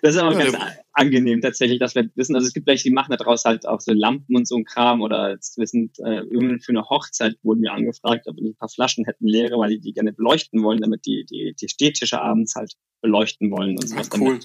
[0.03, 0.57] das ist aber Ja, ganz
[0.93, 3.93] angenehm tatsächlich, dass wir wissen, also es gibt welche, die machen daraus halt auch so
[3.93, 7.63] Lampen und so ein Kram oder jetzt, wir sind äh, irgendwann für eine Hochzeit wurden
[7.63, 10.63] wir angefragt, ob wir nicht ein paar Flaschen hätten leere, weil die die gerne beleuchten
[10.63, 13.97] wollen, damit die die die Stehtische abends halt beleuchten wollen und so.
[13.97, 14.41] ja, cool.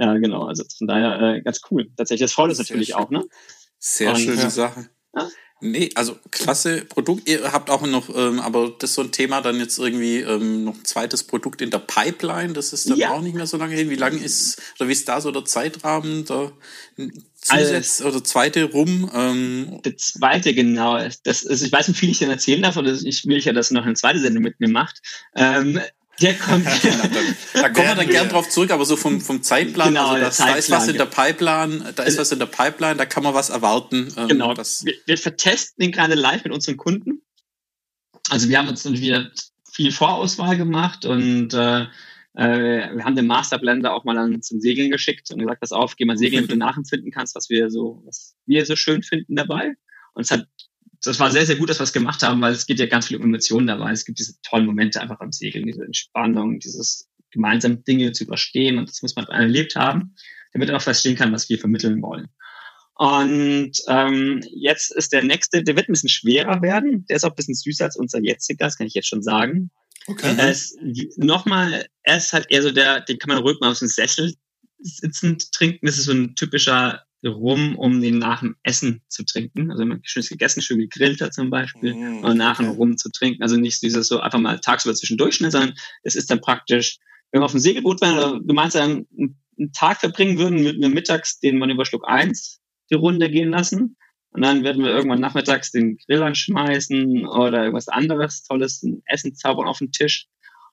[0.00, 0.44] Ja, genau.
[0.46, 1.90] Also von daher äh, ganz cool.
[1.96, 2.96] Tatsächlich, das freut uns natürlich schön.
[2.96, 3.22] auch, ne?
[3.78, 4.50] Sehr Und- schöne Ja.
[4.50, 4.88] Sache.
[5.14, 5.28] Ja.
[5.62, 7.28] Nee, also klasse Produkt.
[7.28, 10.64] Ihr habt auch noch, ähm, aber das ist so ein Thema, dann jetzt irgendwie ähm,
[10.64, 12.54] noch ein zweites Produkt in der Pipeline.
[12.54, 13.10] Das ist dann Ja.
[13.10, 13.90] auch nicht mehr so lange hin.
[13.90, 16.52] Wie lange ist, oder wie ist da so der Zeitrahmen, der
[17.50, 19.10] Also- Zusatz oder zweite rum?
[19.12, 20.98] Ähm, Der zweite, genau.
[21.24, 23.52] Das ist, ich weiß nicht, wie viel ich denn erzählen darf, oder ich will ja,
[23.52, 25.02] dass er noch eine zweite Sendung mit mir macht.
[25.36, 25.78] Ähm,
[26.20, 26.66] der kommt.
[26.66, 30.36] da kommen wir dann gern drauf zurück, aber so vom, vom Zeitplan, Genau, also das,
[30.38, 30.90] da ist was Zeitplan.
[30.90, 34.12] in der Pipeline, da ist was in der Pipeline, da kann man was erwarten.
[34.16, 34.54] Ähm, Genau.
[34.54, 37.22] Das, Wir, wir vertesten den gerade live mit unseren Kunden.
[38.28, 39.30] Also wir haben uns dann wieder
[39.72, 41.86] viel Vorauswahl gemacht und äh,
[42.34, 45.96] äh, wir haben den Masterblender auch mal dann zum Segeln geschickt und gesagt, pass auf,
[45.96, 49.36] geh mal segeln, damit du nachempfinden kannst, was wir so, was wir so schön finden
[49.36, 49.74] dabei.
[50.12, 50.46] Und es hat,
[51.02, 53.06] das war sehr, sehr gut, dass wir es gemacht haben, weil es geht ja ganz
[53.06, 53.90] viel um Emotionen dabei.
[53.90, 58.78] Es gibt diese tollen Momente einfach beim Segeln, diese Entspannung, dieses gemeinsam Dinge zu überstehen
[58.78, 60.14] und das muss man erlebt haben,
[60.52, 62.28] damit er auch verstehen kann, was wir vermitteln wollen.
[62.94, 67.06] Und ähm, jetzt ist der nächste, der wird ein bisschen schwerer werden.
[67.06, 69.70] Der ist auch ein bisschen süßer als unser jetziger, das kann ich jetzt schon sagen.
[70.06, 70.34] Okay.
[70.36, 70.76] Er ist
[71.16, 74.34] nochmal, er ist halt eher so der, den kann man ruhig mal aus dem Sessel
[74.80, 75.86] sitzend trinken.
[75.86, 79.70] Das ist so ein typischer Rum, um den nach dem Essen zu trinken.
[79.70, 82.76] Also wenn man schön gegessen, schön gegrillt hat zum Beispiel Mm, und nach dem okay.
[82.76, 83.42] Rum zu trinken.
[83.42, 86.98] Also nicht dieses so einfach mal tagsüber zwischendurch, ne, sondern es ist dann praktisch,
[87.30, 89.36] wenn wir auf dem Segelboot wären oder gemeinsam einen,
[89.74, 93.98] Tag verbringen würden, würden wir mittags den Manöver Schluck 1 die Runde gehen lassen.
[94.30, 99.34] Und dann werden wir irgendwann nachmittags den Grill anschmeißen oder irgendwas anderes Tolles, ein Essen
[99.34, 100.28] zaubern auf den Tisch.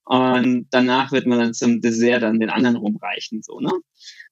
[0.06, 3.72] Und danach wird man dann zum Dessert dann den anderen rumreichen, so, ne?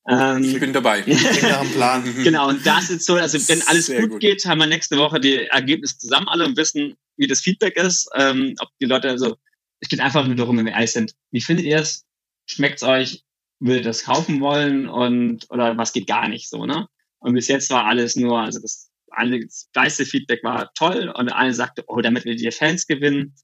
[0.08, 1.00] Ich Ähm, bin dabei.
[1.42, 2.24] Nach einem Plan.
[2.24, 4.20] genau, und das ist so, also wenn alles gut, gut.
[4.20, 8.08] geht, haben wir nächste Woche die Ergebnisse zusammen alle und wissen, wie das Feedback ist,
[8.16, 9.36] ähm, ob die Leute, also
[9.80, 12.06] es geht einfach nur darum, wenn wir ehrlich sind, wie findet ihr es?
[12.46, 13.24] Schmeckt's euch?
[13.60, 14.88] Würdet ihr das kaufen wollen?
[14.88, 16.88] Und oder was geht gar nicht so, ne?
[17.20, 21.30] Und bis jetzt war alles nur, also das eine das meiste Feedback war toll und
[21.30, 23.36] eine sagte, oh, damit wir die Fans gewinnen.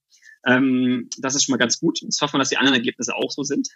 [0.46, 2.02] Ähm, das ist schon mal ganz gut.
[2.02, 3.70] Jetzt hoffen wir, dass die anderen Ergebnisse auch so sind.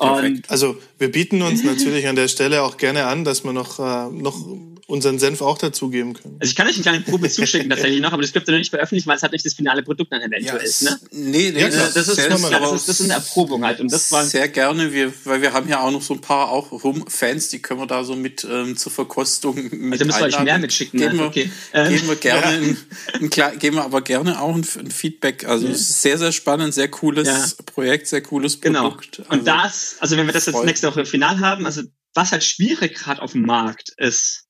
[0.00, 0.50] Perfekt.
[0.50, 4.10] Also wir bieten uns natürlich an der Stelle auch gerne an, dass wir noch, äh,
[4.10, 4.44] noch
[4.86, 6.36] unseren Senf auch dazugeben können.
[6.40, 8.58] Also ich kann euch eine kleine Probe zuschicken tatsächlich noch, aber das dürft ihr noch
[8.58, 10.82] nicht veröffentlichen, weil es halt nicht das finale Produkt dann eventuell ist.
[10.82, 10.98] Ne?
[11.12, 11.68] Nee, nee, Ja.
[11.68, 13.78] Das das, ist, das, ist, das ist eine Erprobung halt.
[13.78, 16.50] Und das war sehr gerne, wir, weil wir haben ja auch noch so ein paar
[16.50, 20.26] auch Rum-Fans, die können wir da so mit ähm, zur Verkostung mit Also müssen wir
[20.26, 20.98] euch mehr mitschicken.
[20.98, 21.22] Geben ne?
[21.22, 21.50] wir, okay.
[21.72, 22.76] Ähm, geben wir gerne, ein,
[23.20, 25.44] ein, klar- geben wir aber gerne auch ein, ein Feedback.
[25.46, 27.44] Also es ist sehr, sehr spannend, sehr cooles Ja.
[27.64, 28.88] Projekt, sehr cooles Genau.
[28.90, 29.22] Produkt.
[29.28, 31.82] Und das, also wenn wir das jetzt nächste Woche im Final haben, also
[32.14, 34.48] was halt schwierig gerade auf dem Markt ist,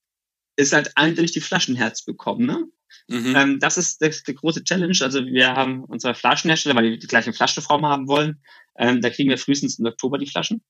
[0.57, 2.47] ist halt eindeutig die Flaschenherz bekommen.
[2.47, 2.64] Ne?
[3.09, 3.36] Mhm.
[3.36, 4.97] Ähm, das ist das, die große Challenge.
[5.01, 8.43] Also wir haben unsere Flaschenhersteller, weil die die gleiche Flaschenform haben wollen,
[8.78, 10.62] ähm, da kriegen wir frühestens im Oktober die Flaschen.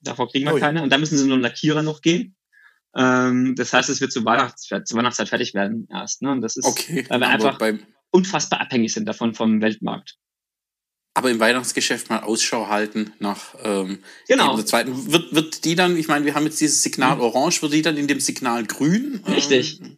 [0.00, 0.60] Davor kriegen wir Ui.
[0.60, 0.82] keine.
[0.82, 2.36] Und da müssen sie nur Lackierer noch gehen.
[2.96, 6.22] Ähm, das heißt, es wird zu, Weihnachts zu Weihnachtszeit fertig werden erst.
[6.22, 6.30] Ne?
[6.30, 7.78] Und das ist, okay, weil wir aber, einfach
[8.10, 10.18] unfassbar abhängig sind davon vom Weltmarkt.
[11.16, 13.98] Aber im Weihnachtsgeschäft mal Ausschau halten nach ähm,
[14.28, 14.54] Genau.
[14.56, 15.10] der zweiten.
[15.12, 17.96] Wird, wird die dann, ich meine, wir haben jetzt dieses Signal orange, wird die dann
[17.96, 19.22] in dem Signal grün?
[19.26, 19.32] Mhm.
[19.32, 19.80] Richtig.
[19.80, 19.96] Ähm,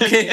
[0.00, 0.30] okay.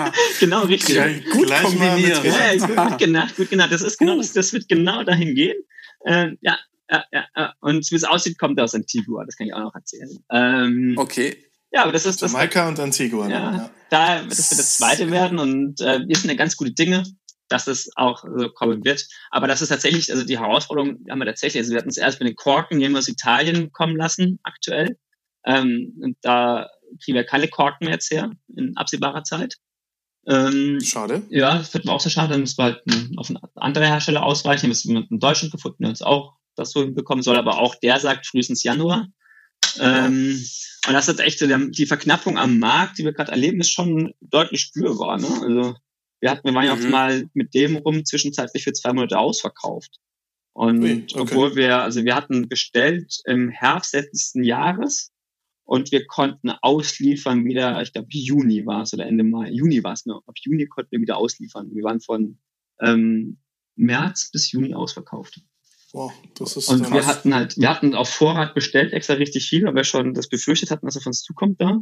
[0.38, 0.94] Genau, richtig.
[0.94, 2.24] Ja, gut Gleich kombiniert.
[2.24, 3.72] Ja, gut, gut genacht, gut genacht.
[3.72, 5.56] Das ist genau, das, das wird genau dahin gehen.
[6.06, 6.56] Ähm, ja,
[6.88, 7.54] ja, ja.
[7.60, 9.24] Und wie es aussieht, kommt aus Antigua.
[9.24, 10.10] Das kann ich auch noch erzählen.
[10.32, 11.36] Ähm, Okay.
[11.72, 12.32] Ja, aber das ist das.
[12.32, 13.28] Jamaika und Antigua.
[13.28, 13.70] Ja, Ja.
[13.90, 17.04] da wird das wird das zweite werden und äh, wir sind ja ganz gute Dinge,
[17.50, 19.06] dass es auch so kommen wird.
[19.30, 21.60] Aber das ist tatsächlich, also die Herausforderung haben wir tatsächlich.
[21.60, 24.96] Also wir hatten es erst mit den Korken, wir aus Italien kommen lassen, aktuell.
[25.44, 26.68] Ähm, und da
[27.02, 29.56] kriegen wir keine Korken mehr jetzt her in absehbarer Zeit.
[30.26, 31.22] Ähm, schade.
[31.30, 32.32] Ja, das wird mir auch sehr schade.
[32.32, 32.82] Dann müssen wir halt
[33.16, 34.62] auf einen anderen Hersteller ausweichen.
[34.62, 37.74] Wir müssen jemanden in Deutschland gefunden, der uns auch das so hinbekommen soll, aber auch
[37.76, 39.08] der sagt frühestens Januar.
[39.78, 40.44] Ähm,
[40.86, 44.12] und das ist echt so, die Verknappung am Markt, die wir gerade erleben, ist schon
[44.20, 45.18] deutlich spürbar.
[45.18, 45.28] Ne?
[45.42, 45.76] Also
[46.20, 46.86] wir hatten, wir waren ja mhm.
[46.86, 49.98] auch mal mit dem rum zwischenzeitlich für zwei Monate ausverkauft.
[50.52, 51.14] Und okay.
[51.16, 55.12] obwohl wir, also wir hatten bestellt im Herbst letzten Jahres
[55.64, 59.92] und wir konnten ausliefern wieder, ich glaube Juni war es oder Ende Mai, Juni war
[59.92, 60.14] es, ne?
[60.14, 61.70] Ab Juni konnten wir wieder ausliefern.
[61.72, 62.38] Wir waren von
[62.80, 63.38] ähm,
[63.76, 65.40] März bis Juni ausverkauft.
[65.92, 69.64] Wow, das ist und wir hatten halt, wir hatten auf Vorrat bestellt extra richtig viel,
[69.64, 71.80] weil wir schon das befürchtet hatten, dass er von uns zukommt da.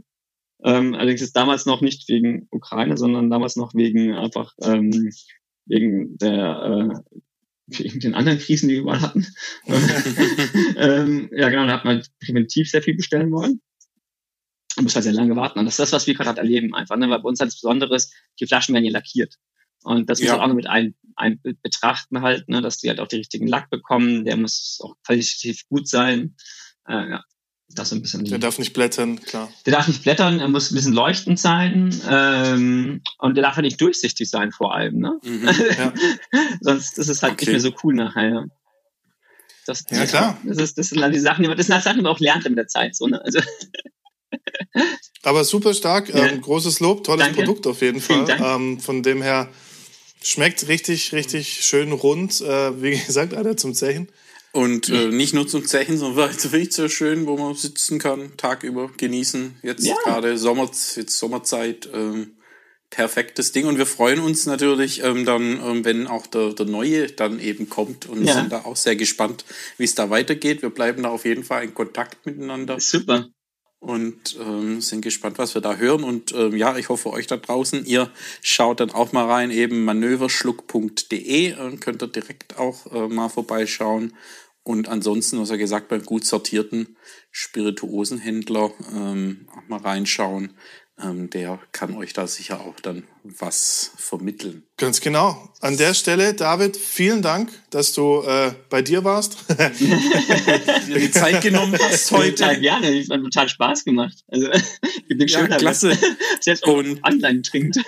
[0.64, 5.12] Ähm, allerdings ist damals noch nicht wegen Ukraine, sondern damals noch wegen einfach ähm,
[5.66, 7.18] wegen der äh,
[7.68, 9.26] wegen den anderen Krisen, die wir überall hatten.
[10.76, 13.61] ähm, ja, genau, da hat man präventiv sehr viel bestellen wollen.
[14.76, 15.59] Man muss halt sehr lange warten.
[15.59, 16.96] Und das ist das, was wir gerade erleben einfach.
[16.96, 17.11] Ne?
[17.11, 19.34] Weil bei uns halt das Besondere ist, die Flaschen werden hier lackiert.
[19.82, 20.36] Und das muss ja.
[20.36, 23.46] man auch noch mit ein, ein betrachten halt, ne, dass die halt auch die richtigen
[23.46, 24.24] Lack bekommen.
[24.24, 26.36] Der muss auch qualitativ gut sein.
[26.86, 27.24] Äh, ja,
[27.68, 28.24] das so ein bisschen.
[28.24, 29.50] Der darf nicht blättern, klar.
[29.66, 33.62] Der darf nicht blättern, er muss ein bisschen leuchtend sein ähm, und der darf ja
[33.62, 34.98] nicht durchsichtig sein vor allem.
[34.98, 35.18] Ne?
[35.22, 35.48] Mhm,
[35.78, 35.92] ja.
[36.60, 37.44] Sonst ist es halt okay.
[37.44, 38.28] nicht mehr so cool nachher.
[38.28, 38.44] Ja.
[39.66, 40.38] Das, ja, klar.
[40.44, 42.20] Das, ist, das sind dann die Sachen, die man, das sind Sachen, die man auch
[42.20, 42.96] lernt mit der Zeit.
[42.96, 43.22] So, ne?
[43.22, 43.40] also
[45.22, 46.26] Aber super stark, ja.
[46.26, 47.42] ähm, großes Lob, tolles Danke.
[47.42, 48.26] Produkt auf jeden Fall.
[48.42, 49.48] Ähm, von dem her
[50.22, 52.40] schmeckt richtig, richtig schön rund.
[52.40, 54.08] Äh, wie gesagt, einer zum Zechen.
[54.53, 58.90] Und äh, nicht nur zum Zechen, sondern wirklich so schön, wo man sitzen kann, tagüber
[58.96, 59.59] genießen.
[59.62, 59.94] Jetzt ja.
[60.05, 62.38] gerade Sommer, jetzt Sommerzeit, ähm,
[62.90, 63.66] perfektes Ding.
[63.66, 67.68] Und wir freuen uns natürlich ähm, dann, ähm, wenn auch der, der neue dann eben
[67.68, 68.34] kommt und ja.
[68.34, 69.44] sind da auch sehr gespannt,
[69.76, 70.62] wie es da weitergeht.
[70.62, 72.80] Wir bleiben da auf jeden Fall in Kontakt miteinander.
[72.80, 73.28] Super
[73.80, 76.04] und ähm, sind gespannt, was wir da hören.
[76.04, 78.10] Und ähm, ja, ich hoffe, euch da draußen, ihr
[78.42, 84.14] schaut dann auch mal rein, eben manöverschluck.de und könnt ihr direkt auch äh, mal vorbeischauen.
[84.64, 86.96] Und ansonsten, was er gesagt, beim gut sortierten
[87.30, 90.54] Spirituosenhändler ähm, auch mal reinschauen
[91.03, 94.64] ähm, der kann euch da sicher auch dann was vermitteln.
[94.76, 95.53] Ganz genau.
[95.61, 99.38] An der Stelle, David, vielen Dank, dass du äh, bei dir warst.
[99.49, 102.34] dir die Zeit genommen hast heute.
[102.34, 104.16] Total gerne, es hat total Spaß gemacht.
[104.28, 104.49] Also,
[105.09, 105.96] ich bin ja, klasse.
[106.40, 107.78] Selbst auch Und online trinkt.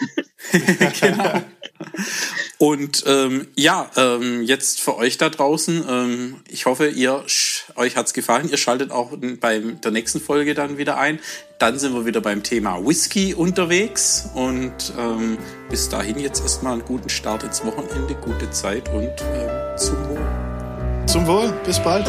[1.01, 1.43] genau.
[2.59, 7.25] Und ähm, ja, ähm, jetzt für euch da draußen, ähm, ich hoffe, ihr
[7.77, 8.51] euch hat's gefallen.
[8.51, 11.19] Ihr schaltet auch bei der nächsten Folge dann wieder ein.
[11.61, 14.31] Dann sind wir wieder beim Thema Whisky unterwegs.
[14.33, 15.37] Und ähm,
[15.69, 21.07] bis dahin jetzt erstmal einen guten Start ins Wochenende, gute Zeit und äh, zum Wohl.
[21.07, 22.09] Zum Wohl, bis bald.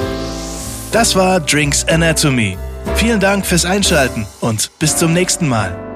[0.93, 2.57] Das war Drinks Anatomy.
[2.95, 5.90] Vielen Dank fürs Einschalten und bis zum nächsten Mal.